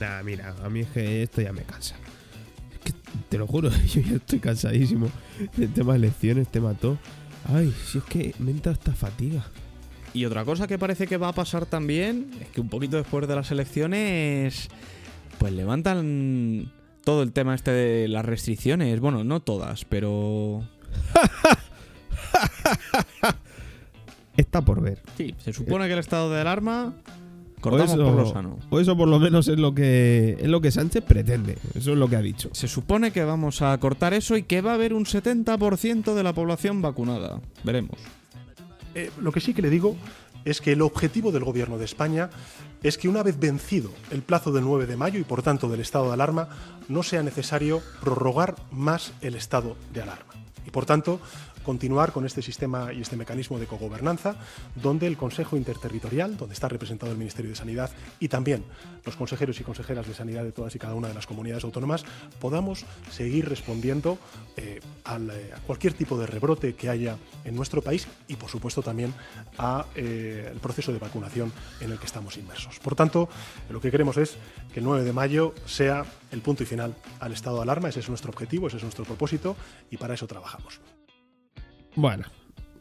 Nah, 0.00 0.22
mira, 0.22 0.54
a 0.64 0.70
mí 0.70 0.80
es 0.80 0.88
que 0.88 1.22
esto 1.22 1.42
ya 1.42 1.52
me 1.52 1.60
cansa. 1.62 1.96
Es 2.72 2.78
que 2.78 2.98
te 3.28 3.36
lo 3.36 3.46
juro, 3.46 3.68
yo 3.92 4.00
ya 4.00 4.16
estoy 4.16 4.38
cansadísimo. 4.38 5.10
El 5.58 5.70
tema 5.70 5.92
de 5.92 5.98
elecciones, 5.98 6.48
tema 6.48 6.72
todo. 6.72 6.98
Ay, 7.44 7.74
si 7.84 7.98
es 7.98 8.04
que 8.04 8.34
me 8.38 8.52
entra 8.52 8.72
esta 8.72 8.92
fatiga. 8.92 9.44
Y 10.14 10.24
otra 10.24 10.46
cosa 10.46 10.66
que 10.66 10.78
parece 10.78 11.06
que 11.06 11.18
va 11.18 11.28
a 11.28 11.34
pasar 11.34 11.66
también 11.66 12.30
es 12.40 12.48
que 12.48 12.62
un 12.62 12.70
poquito 12.70 12.96
después 12.96 13.28
de 13.28 13.34
las 13.34 13.50
elecciones, 13.50 14.68
pues 15.38 15.52
levantan 15.52 16.72
todo 17.04 17.22
el 17.22 17.32
tema 17.32 17.54
este 17.54 17.70
de 17.70 18.08
las 18.08 18.24
restricciones. 18.24 18.98
Bueno, 18.98 19.24
no 19.24 19.40
todas, 19.40 19.84
pero 19.84 20.66
está 24.56 24.64
por 24.64 24.80
ver. 24.80 25.02
Sí, 25.16 25.34
se 25.42 25.52
supone 25.52 25.86
que 25.86 25.92
el 25.92 25.98
estado 25.98 26.30
de 26.30 26.40
alarma 26.40 26.94
cortamos 27.60 27.94
eso, 27.94 28.04
por 28.04 28.14
lo 28.14 28.32
sano. 28.32 28.58
o 28.70 28.80
eso 28.80 28.96
por 28.96 29.08
lo 29.08 29.18
menos 29.18 29.48
es 29.48 29.58
lo 29.58 29.74
que 29.74 30.36
es 30.40 30.48
lo 30.48 30.60
que 30.60 30.70
Sánchez 30.70 31.04
pretende. 31.04 31.58
Eso 31.74 31.92
es 31.92 31.98
lo 31.98 32.08
que 32.08 32.16
ha 32.16 32.22
dicho. 32.22 32.50
Se 32.52 32.68
supone 32.68 33.10
que 33.10 33.24
vamos 33.24 33.62
a 33.62 33.76
cortar 33.78 34.14
eso 34.14 34.36
y 34.36 34.44
que 34.44 34.60
va 34.60 34.72
a 34.72 34.74
haber 34.74 34.94
un 34.94 35.04
70% 35.04 36.14
de 36.14 36.22
la 36.22 36.32
población 36.32 36.80
vacunada. 36.80 37.40
Veremos. 37.64 37.98
Eh, 38.94 39.10
lo 39.20 39.30
que 39.30 39.40
sí 39.40 39.52
que 39.52 39.62
le 39.62 39.68
digo 39.68 39.96
es 40.46 40.60
que 40.60 40.72
el 40.72 40.82
objetivo 40.82 41.32
del 41.32 41.44
Gobierno 41.44 41.76
de 41.76 41.84
España 41.84 42.30
es 42.82 42.96
que 42.96 43.08
una 43.08 43.22
vez 43.22 43.38
vencido 43.38 43.90
el 44.10 44.22
plazo 44.22 44.52
del 44.52 44.64
9 44.64 44.86
de 44.86 44.96
mayo 44.96 45.18
y 45.18 45.24
por 45.24 45.42
tanto 45.42 45.68
del 45.68 45.80
estado 45.80 46.06
de 46.06 46.14
alarma, 46.14 46.48
no 46.88 47.02
sea 47.02 47.22
necesario 47.22 47.82
prorrogar 48.00 48.54
más 48.70 49.12
el 49.20 49.34
estado 49.34 49.76
de 49.92 50.02
alarma. 50.02 50.32
Y 50.64 50.70
por 50.70 50.86
tanto, 50.86 51.20
continuar 51.66 52.12
con 52.12 52.24
este 52.24 52.42
sistema 52.42 52.92
y 52.92 53.00
este 53.00 53.16
mecanismo 53.16 53.58
de 53.58 53.66
cogobernanza, 53.66 54.36
donde 54.76 55.08
el 55.08 55.16
Consejo 55.16 55.56
Interterritorial, 55.56 56.36
donde 56.36 56.54
está 56.54 56.68
representado 56.68 57.10
el 57.10 57.18
Ministerio 57.18 57.50
de 57.50 57.56
Sanidad 57.56 57.90
y 58.20 58.28
también 58.28 58.62
los 59.04 59.16
consejeros 59.16 59.58
y 59.58 59.64
consejeras 59.64 60.06
de 60.06 60.14
sanidad 60.14 60.44
de 60.44 60.52
todas 60.52 60.76
y 60.76 60.78
cada 60.78 60.94
una 60.94 61.08
de 61.08 61.14
las 61.14 61.26
comunidades 61.26 61.64
autónomas, 61.64 62.04
podamos 62.40 62.86
seguir 63.10 63.48
respondiendo 63.48 64.16
eh, 64.56 64.78
eh, 64.78 65.52
a 65.54 65.60
cualquier 65.66 65.94
tipo 65.94 66.16
de 66.16 66.26
rebrote 66.26 66.76
que 66.76 66.88
haya 66.88 67.16
en 67.44 67.56
nuestro 67.56 67.82
país 67.82 68.06
y, 68.28 68.36
por 68.36 68.48
supuesto, 68.48 68.80
también 68.80 69.12
al 69.58 69.84
proceso 70.62 70.92
de 70.92 71.00
vacunación 71.00 71.52
en 71.80 71.90
el 71.90 71.98
que 71.98 72.06
estamos 72.06 72.36
inmersos. 72.36 72.78
Por 72.78 72.94
tanto, 72.94 73.28
lo 73.70 73.80
que 73.80 73.90
queremos 73.90 74.16
es 74.18 74.36
que 74.72 74.78
el 74.78 74.84
9 74.84 75.02
de 75.02 75.12
mayo 75.12 75.52
sea 75.66 76.04
el 76.30 76.42
punto 76.42 76.62
y 76.62 76.66
final 76.66 76.94
al 77.18 77.32
estado 77.32 77.56
de 77.56 77.62
alarma. 77.62 77.88
Ese 77.88 78.00
es 78.00 78.08
nuestro 78.08 78.30
objetivo, 78.30 78.68
ese 78.68 78.76
es 78.76 78.84
nuestro 78.84 79.04
propósito 79.04 79.56
y 79.90 79.96
para 79.96 80.14
eso 80.14 80.28
trabajamos. 80.28 80.80
Bueno, 81.96 82.24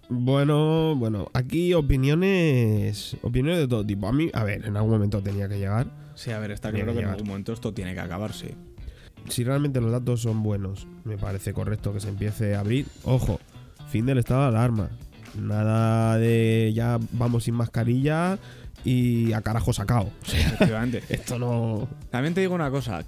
bueno, 0.10 0.96
bueno, 0.96 1.30
aquí 1.34 1.74
opiniones, 1.74 3.18
opiniones 3.22 3.60
de 3.60 3.68
todo 3.68 3.86
tipo. 3.86 4.08
A 4.08 4.12
mí, 4.12 4.30
a 4.34 4.44
ver, 4.44 4.66
en 4.66 4.76
algún 4.76 4.92
momento 4.92 5.22
tenía 5.22 5.48
que 5.48 5.58
llegar. 5.58 5.88
Sí, 6.16 6.32
a 6.32 6.40
ver, 6.40 6.52
está 6.52 6.72
claro 6.72 6.92
que 6.92 7.00
que 7.00 7.04
en 7.06 7.10
algún 7.10 7.28
momento 7.28 7.54
esto 7.54 7.74
tiene 7.74 7.94
que 7.94 8.02
acabarse. 8.02 8.56
Si 9.30 9.44
realmente 9.44 9.82
los 9.82 9.92
datos 9.92 10.22
son 10.22 10.44
buenos, 10.44 10.88
me 11.04 11.18
parece 11.18 11.54
correcto 11.54 11.94
que 11.94 12.00
se 12.00 12.10
empiece 12.10 12.56
a 12.56 12.60
abrir. 12.60 12.86
Ojo, 13.04 13.40
fin 13.90 14.06
del 14.06 14.20
estado 14.20 14.42
de 14.42 14.48
alarma. 14.50 14.90
Nada 15.40 16.18
de 16.18 16.72
ya 16.76 17.00
vamos 17.12 17.46
sin 17.46 17.56
mascarilla 17.56 18.38
y 18.84 19.34
a 19.34 19.42
carajo 19.42 19.74
sacado. 19.74 20.12
O 20.22 20.26
sea, 20.26 20.40
Efectivamente. 20.40 21.04
esto 21.10 21.40
no. 21.40 21.88
También 22.12 22.34
te 22.34 22.42
digo 22.42 22.54
una 22.54 22.70
cosa. 22.70 23.04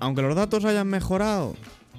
Aunque 0.00 0.22
los 0.22 0.36
datos 0.36 0.64
hayan 0.64 0.88
mejorado, 0.88 1.54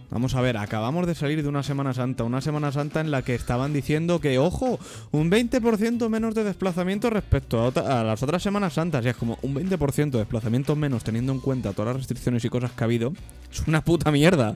vamos 0.09 0.35
a 0.35 0.41
ver, 0.41 0.57
acabamos 0.57 1.07
de 1.07 1.15
salir 1.15 1.41
de 1.43 1.49
una 1.49 1.63
Semana 1.63 1.93
Santa. 1.93 2.23
Una 2.23 2.41
Semana 2.41 2.71
Santa 2.71 3.01
en 3.01 3.11
la 3.11 3.21
que 3.21 3.35
estaban 3.35 3.73
diciendo 3.73 4.19
que, 4.19 4.37
ojo, 4.39 4.79
un 5.11 5.29
20% 5.29 6.09
menos 6.09 6.35
de 6.35 6.43
desplazamiento 6.43 7.09
respecto 7.09 7.73
a, 7.75 8.03
las 8.03 8.23
otras 8.23 8.41
Semanas 8.41 8.73
Santas. 8.73 9.05
Y 9.05 9.09
es 9.09 9.15
como 9.15 9.37
un 9.41 9.55
20% 9.55 10.11
de 10.11 10.19
desplazamientos 10.19 10.77
menos 10.77 11.03
teniendo 11.03 11.31
en 11.31 11.39
cuenta 11.39 11.73
todas 11.73 11.87
las 11.87 11.97
restricciones 11.97 12.45
y 12.45 12.49
cosas 12.49 12.71
que 12.71 12.83
ha 12.83 12.85
habido. 12.85 13.13
Es 13.51 13.67
una 13.67 13.83
puta 13.83 14.11
mierda. 14.11 14.55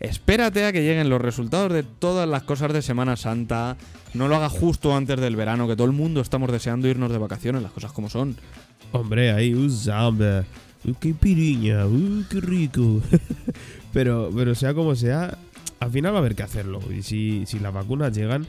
Espérate 0.00 0.64
a 0.64 0.72
que 0.72 0.82
lleguen 0.82 1.08
los 1.08 1.20
resultados 1.20 1.72
de 1.72 1.82
todas 1.82 2.28
las 2.28 2.42
cosas 2.42 2.72
de 2.72 2.82
Semana 2.82 3.16
Santa. 3.16 3.76
No 4.12 4.28
lo 4.28 4.36
hagas 4.36 4.52
justo 4.52 4.94
antes 4.96 5.20
del 5.20 5.36
verano, 5.36 5.66
que 5.66 5.76
todo 5.76 5.86
el 5.86 5.92
mundo 5.92 6.20
estamos 6.20 6.50
deseando 6.50 6.88
irnos 6.88 7.10
de 7.10 7.18
vacaciones, 7.18 7.62
las 7.62 7.72
cosas 7.72 7.92
como 7.92 8.10
son. 8.10 8.36
Hombre, 8.92 9.32
ahí 9.32 9.54
un 9.54 9.70
samba. 9.70 10.44
Qué 11.00 11.14
piriña, 11.14 11.86
uh, 11.86 12.24
qué 12.30 12.40
rico. 12.40 13.00
pero, 13.94 14.30
pero 14.36 14.54
sea 14.54 14.74
como 14.74 14.94
sea, 14.94 15.38
al 15.80 15.90
final 15.90 16.12
va 16.12 16.16
a 16.16 16.20
haber 16.20 16.34
que 16.34 16.42
hacerlo. 16.42 16.80
Y 16.94 17.00
si, 17.02 17.46
si 17.46 17.58
las 17.58 17.72
vacunas 17.72 18.14
llegan, 18.14 18.46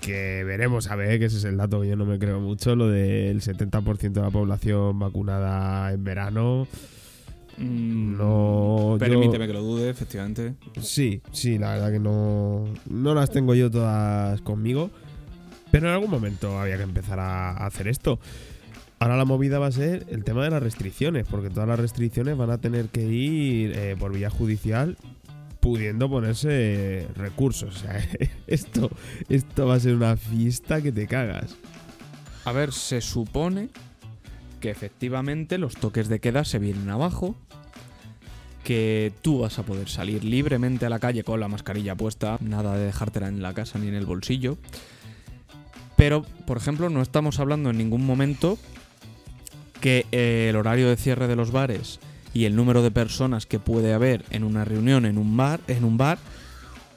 que 0.00 0.44
veremos 0.44 0.90
a 0.90 0.96
ver, 0.96 1.18
que 1.18 1.26
ese 1.26 1.38
es 1.38 1.44
el 1.44 1.56
dato 1.56 1.80
que 1.80 1.88
yo 1.88 1.96
no 1.96 2.04
me 2.04 2.18
creo 2.18 2.38
mucho, 2.40 2.76
lo 2.76 2.88
del 2.88 3.40
70% 3.40 4.12
de 4.12 4.20
la 4.20 4.30
población 4.30 4.98
vacunada 4.98 5.92
en 5.92 6.04
verano. 6.04 6.66
Mm, 7.56 8.16
No, 8.16 8.92
yo- 8.94 8.98
Permíteme 8.98 9.46
que 9.46 9.52
lo 9.52 9.62
dude, 9.62 9.88
efectivamente. 9.88 10.54
Sí, 10.80 11.20
sí, 11.32 11.56
la 11.58 11.72
verdad 11.74 11.92
que 11.92 12.00
no, 12.00 12.64
no 12.90 13.14
las 13.14 13.30
tengo 13.30 13.54
yo 13.54 13.70
todas 13.70 14.40
conmigo. 14.42 14.90
Pero 15.70 15.88
en 15.88 15.94
algún 15.94 16.10
momento 16.10 16.58
había 16.60 16.76
que 16.76 16.82
empezar 16.84 17.18
a 17.18 17.66
hacer 17.66 17.88
esto. 17.88 18.20
Ahora 18.98 19.16
la 19.16 19.24
movida 19.24 19.58
va 19.58 19.66
a 19.66 19.72
ser 19.72 20.06
el 20.08 20.24
tema 20.24 20.44
de 20.44 20.50
las 20.50 20.62
restricciones, 20.62 21.26
porque 21.28 21.50
todas 21.50 21.68
las 21.68 21.78
restricciones 21.78 22.36
van 22.36 22.50
a 22.50 22.58
tener 22.58 22.88
que 22.88 23.02
ir 23.02 23.72
eh, 23.76 23.96
por 23.98 24.12
vía 24.12 24.30
judicial 24.30 24.96
pudiendo 25.60 26.10
ponerse 26.10 27.08
recursos. 27.16 27.76
O 27.76 27.78
sea, 27.78 27.98
esto, 28.46 28.90
esto 29.28 29.66
va 29.66 29.74
a 29.74 29.80
ser 29.80 29.94
una 29.94 30.16
fiesta 30.16 30.82
que 30.82 30.92
te 30.92 31.06
cagas. 31.06 31.56
A 32.44 32.52
ver, 32.52 32.72
se 32.72 33.00
supone 33.00 33.70
que 34.60 34.70
efectivamente 34.70 35.56
los 35.56 35.74
toques 35.76 36.08
de 36.08 36.20
queda 36.20 36.44
se 36.44 36.58
vienen 36.58 36.90
abajo. 36.90 37.34
Que 38.62 39.12
tú 39.20 39.40
vas 39.40 39.58
a 39.58 39.62
poder 39.62 39.90
salir 39.90 40.24
libremente 40.24 40.86
a 40.86 40.90
la 40.90 40.98
calle 40.98 41.22
con 41.24 41.40
la 41.40 41.48
mascarilla 41.48 41.94
puesta, 41.94 42.38
nada 42.40 42.76
de 42.76 42.86
dejártela 42.86 43.28
en 43.28 43.42
la 43.42 43.52
casa 43.52 43.78
ni 43.78 43.88
en 43.88 43.94
el 43.94 44.06
bolsillo. 44.06 44.56
Pero, 45.96 46.22
por 46.46 46.56
ejemplo, 46.56 46.90
no 46.90 47.02
estamos 47.02 47.40
hablando 47.40 47.70
en 47.70 47.78
ningún 47.78 48.04
momento 48.04 48.58
que 49.84 50.06
eh, 50.12 50.46
el 50.48 50.56
horario 50.56 50.88
de 50.88 50.96
cierre 50.96 51.28
de 51.28 51.36
los 51.36 51.50
bares 51.50 52.00
y 52.32 52.46
el 52.46 52.56
número 52.56 52.82
de 52.82 52.90
personas 52.90 53.44
que 53.44 53.58
puede 53.58 53.92
haber 53.92 54.24
en 54.30 54.42
una 54.42 54.64
reunión 54.64 55.04
en 55.04 55.18
un 55.18 55.36
bar, 55.36 55.60
en 55.68 55.84
un 55.84 55.98
bar 55.98 56.16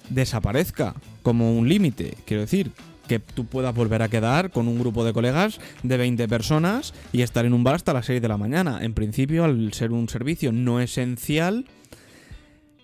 desaparezca 0.10 0.96
como 1.22 1.58
un 1.58 1.68
límite. 1.68 2.16
Quiero 2.24 2.44
decir, 2.44 2.72
que 3.10 3.20
tú 3.20 3.46
puedas 3.46 3.76
volver 3.76 4.04
a 4.04 4.08
quedar 4.08 4.52
con 4.52 4.70
un 4.70 4.80
grupo 4.80 5.04
de 5.04 5.12
colegas 5.12 5.60
de 5.84 5.98
20 5.98 6.30
personas 6.30 6.94
y 7.12 7.24
estar 7.24 7.46
en 7.46 7.52
un 7.52 7.66
bar 7.66 7.76
hasta 7.76 7.92
las 7.92 8.06
6 8.06 8.22
de 8.22 8.28
la 8.30 8.38
mañana. 8.38 8.80
En 8.82 8.94
principio, 8.94 9.44
al 9.44 9.74
ser 9.74 9.92
un 9.92 10.08
servicio 10.08 10.54
no 10.54 10.80
esencial, 10.80 11.66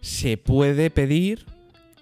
se 0.02 0.36
puede 0.36 0.90
pedir 0.90 1.46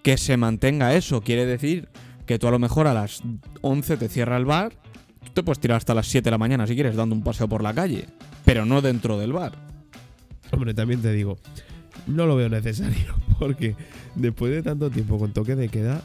que 0.02 0.18
se 0.18 0.38
mantenga 0.38 0.96
eso. 0.96 1.22
Quiere 1.22 1.46
decir 1.46 1.88
que 2.26 2.40
tú 2.40 2.48
a 2.48 2.52
lo 2.52 2.58
mejor 2.58 2.88
a 2.88 2.96
las 2.96 3.22
11 3.62 3.98
te 3.98 4.10
cierra 4.10 4.38
el 4.38 4.46
bar, 4.46 4.81
tú 5.24 5.32
te 5.34 5.44
puedes 5.44 5.60
tirar 5.60 5.78
hasta 5.78 5.94
las 5.94 6.08
7 6.08 6.26
de 6.26 6.32
la 6.32 6.38
mañana 6.38 6.68
si 6.68 6.76
quieres 6.76 6.96
dando 6.96 7.16
un 7.16 7.24
paseo 7.24 7.48
por 7.48 7.64
la 7.64 7.74
calle, 7.74 8.08
pero 8.46 8.66
no 8.66 8.82
dentro 8.82 9.18
del 9.18 9.34
bar. 9.34 9.54
Hombre, 10.52 10.74
también 10.74 11.02
te 11.02 11.12
digo, 11.14 11.38
no 12.08 12.26
lo 12.26 12.36
veo 12.36 12.50
necesario, 12.50 13.16
porque 13.40 13.76
después 14.16 14.52
de 14.52 14.64
tanto 14.64 14.90
tiempo 14.90 15.18
con 15.18 15.32
toque 15.32 15.56
de 15.56 15.70
queda, 15.70 16.02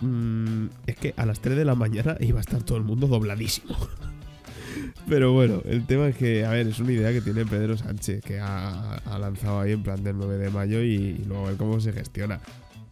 mm, 0.00 0.66
es 0.86 0.96
que 0.96 1.14
a 1.16 1.26
las 1.26 1.40
3 1.40 1.56
de 1.56 1.64
la 1.64 1.74
mañana 1.74 2.16
iba 2.20 2.38
a 2.38 2.40
estar 2.40 2.62
todo 2.62 2.78
el 2.78 2.84
mundo 2.84 3.06
dobladísimo. 3.06 3.76
Pero 5.08 5.32
bueno, 5.32 5.60
el 5.66 5.86
tema 5.86 6.08
es 6.08 6.16
que, 6.16 6.44
a 6.44 6.50
ver, 6.50 6.66
es 6.66 6.78
una 6.78 6.92
idea 6.92 7.12
que 7.12 7.20
tiene 7.20 7.44
Pedro 7.44 7.76
Sánchez, 7.76 8.24
que 8.24 8.40
ha, 8.40 8.94
ha 8.96 9.18
lanzado 9.18 9.60
ahí 9.60 9.72
en 9.72 9.82
plan 9.82 10.02
del 10.02 10.16
9 10.16 10.38
de 10.38 10.50
mayo 10.50 10.82
y, 10.82 10.94
y 10.94 11.24
luego 11.26 11.44
a 11.44 11.48
ver 11.48 11.56
cómo 11.58 11.78
se 11.78 11.92
gestiona. 11.92 12.40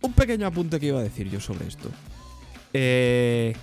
Un 0.02 0.12
pequeño 0.12 0.46
apunte 0.46 0.78
que 0.78 0.86
iba 0.86 0.98
a 0.98 1.02
decir 1.02 1.30
yo 1.30 1.40
sobre 1.40 1.68
esto. 1.68 1.88
Eh, 2.72 3.54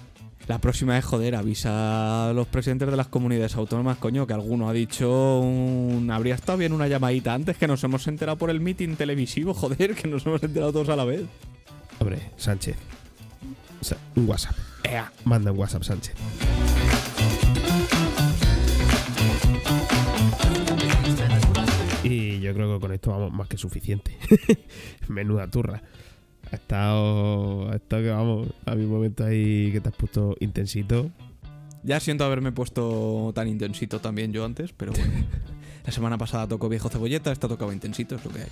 la 0.48 0.58
próxima 0.60 0.98
es 0.98 1.06
joder, 1.06 1.36
avisa 1.36 2.30
a 2.30 2.34
los 2.34 2.48
presidentes 2.48 2.90
de 2.90 2.98
las 2.98 3.08
comunidades 3.08 3.56
autónomas, 3.56 3.98
coño, 3.98 4.26
que 4.26 4.34
alguno 4.34 4.70
ha 4.70 4.74
dicho 4.74 5.40
un... 5.40 6.10
Habría 6.12 6.36
estado 6.36 6.58
bien 6.58 6.74
una 6.74 6.88
llamadita 6.88 7.34
antes 7.34 7.58
que 7.58 7.68
nos 7.68 7.84
hemos 7.84 8.08
enterado 8.08 8.38
por 8.38 8.50
el 8.50 8.60
meeting 8.60 8.96
televisivo, 8.96 9.54
joder, 9.54 9.96
que 9.96 10.08
nos 10.08 10.26
hemos 10.26 10.42
enterado 10.42 10.72
todos 10.72 10.90
a 10.90 10.96
la 10.96 11.06
vez. 11.06 11.26
Hombre, 12.00 12.32
Sánchez, 12.38 12.78
un 14.16 14.28
WhatsApp. 14.28 14.56
Ea. 14.84 15.12
Manda 15.26 15.52
un 15.52 15.60
WhatsApp, 15.60 15.84
Sánchez. 15.84 16.16
Y 22.04 22.40
yo 22.40 22.54
creo 22.54 22.74
que 22.74 22.80
con 22.80 22.92
esto 22.92 23.12
vamos 23.12 23.32
más 23.32 23.48
que 23.48 23.58
suficiente. 23.58 24.18
Menuda 25.10 25.48
turra. 25.48 25.84
Ha 26.52 26.56
estado, 26.56 27.72
ha 27.72 27.76
estado 27.76 28.04
que 28.04 28.10
vamos, 28.10 28.48
a 28.66 28.76
mi 28.76 28.86
momento 28.86 29.24
ahí 29.24 29.72
que 29.72 29.82
te 29.82 29.90
has 29.90 29.96
puesto 29.96 30.36
intensito. 30.40 31.10
Ya 31.84 32.00
siento 32.00 32.26
haberme 32.26 32.52
puesto 32.52 33.32
tan 33.36 33.48
intensito 33.48 34.00
también 34.00 34.34
yo 34.34 34.44
antes, 34.46 34.74
pero 34.74 34.92
bueno. 34.92 35.12
La 35.86 35.94
semana 35.94 36.18
pasada 36.18 36.48
tocó 36.48 36.70
viejo 36.70 36.90
cebolleta, 36.90 37.32
esta 37.32 37.48
tocaba 37.48 37.74
intensito, 37.74 38.16
es 38.16 38.26
lo 38.26 38.32
que 38.32 38.42
hay. 38.42 38.50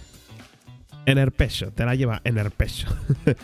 En 1.06 1.18
el 1.18 1.32
peso, 1.32 1.72
te 1.72 1.86
la 1.86 1.94
lleva 1.94 2.22
en 2.24 2.38
el 2.38 2.52
peso. 2.52 2.88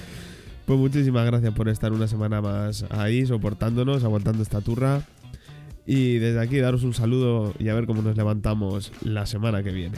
pues 0.65 0.79
muchísimas 0.79 1.25
gracias 1.25 1.53
por 1.53 1.69
estar 1.69 1.91
una 1.91 2.07
semana 2.07 2.41
más 2.41 2.85
ahí, 2.89 3.25
soportándonos, 3.25 4.03
aguantando 4.03 4.41
esta 4.41 4.61
turra. 4.61 5.03
Y 5.85 6.17
desde 6.17 6.39
aquí 6.39 6.57
daros 6.57 6.83
un 6.83 6.93
saludo 6.93 7.53
y 7.59 7.69
a 7.69 7.73
ver 7.73 7.85
cómo 7.85 8.01
nos 8.01 8.15
levantamos 8.15 8.91
la 9.03 9.25
semana 9.25 9.63
que 9.63 9.71
viene. 9.71 9.97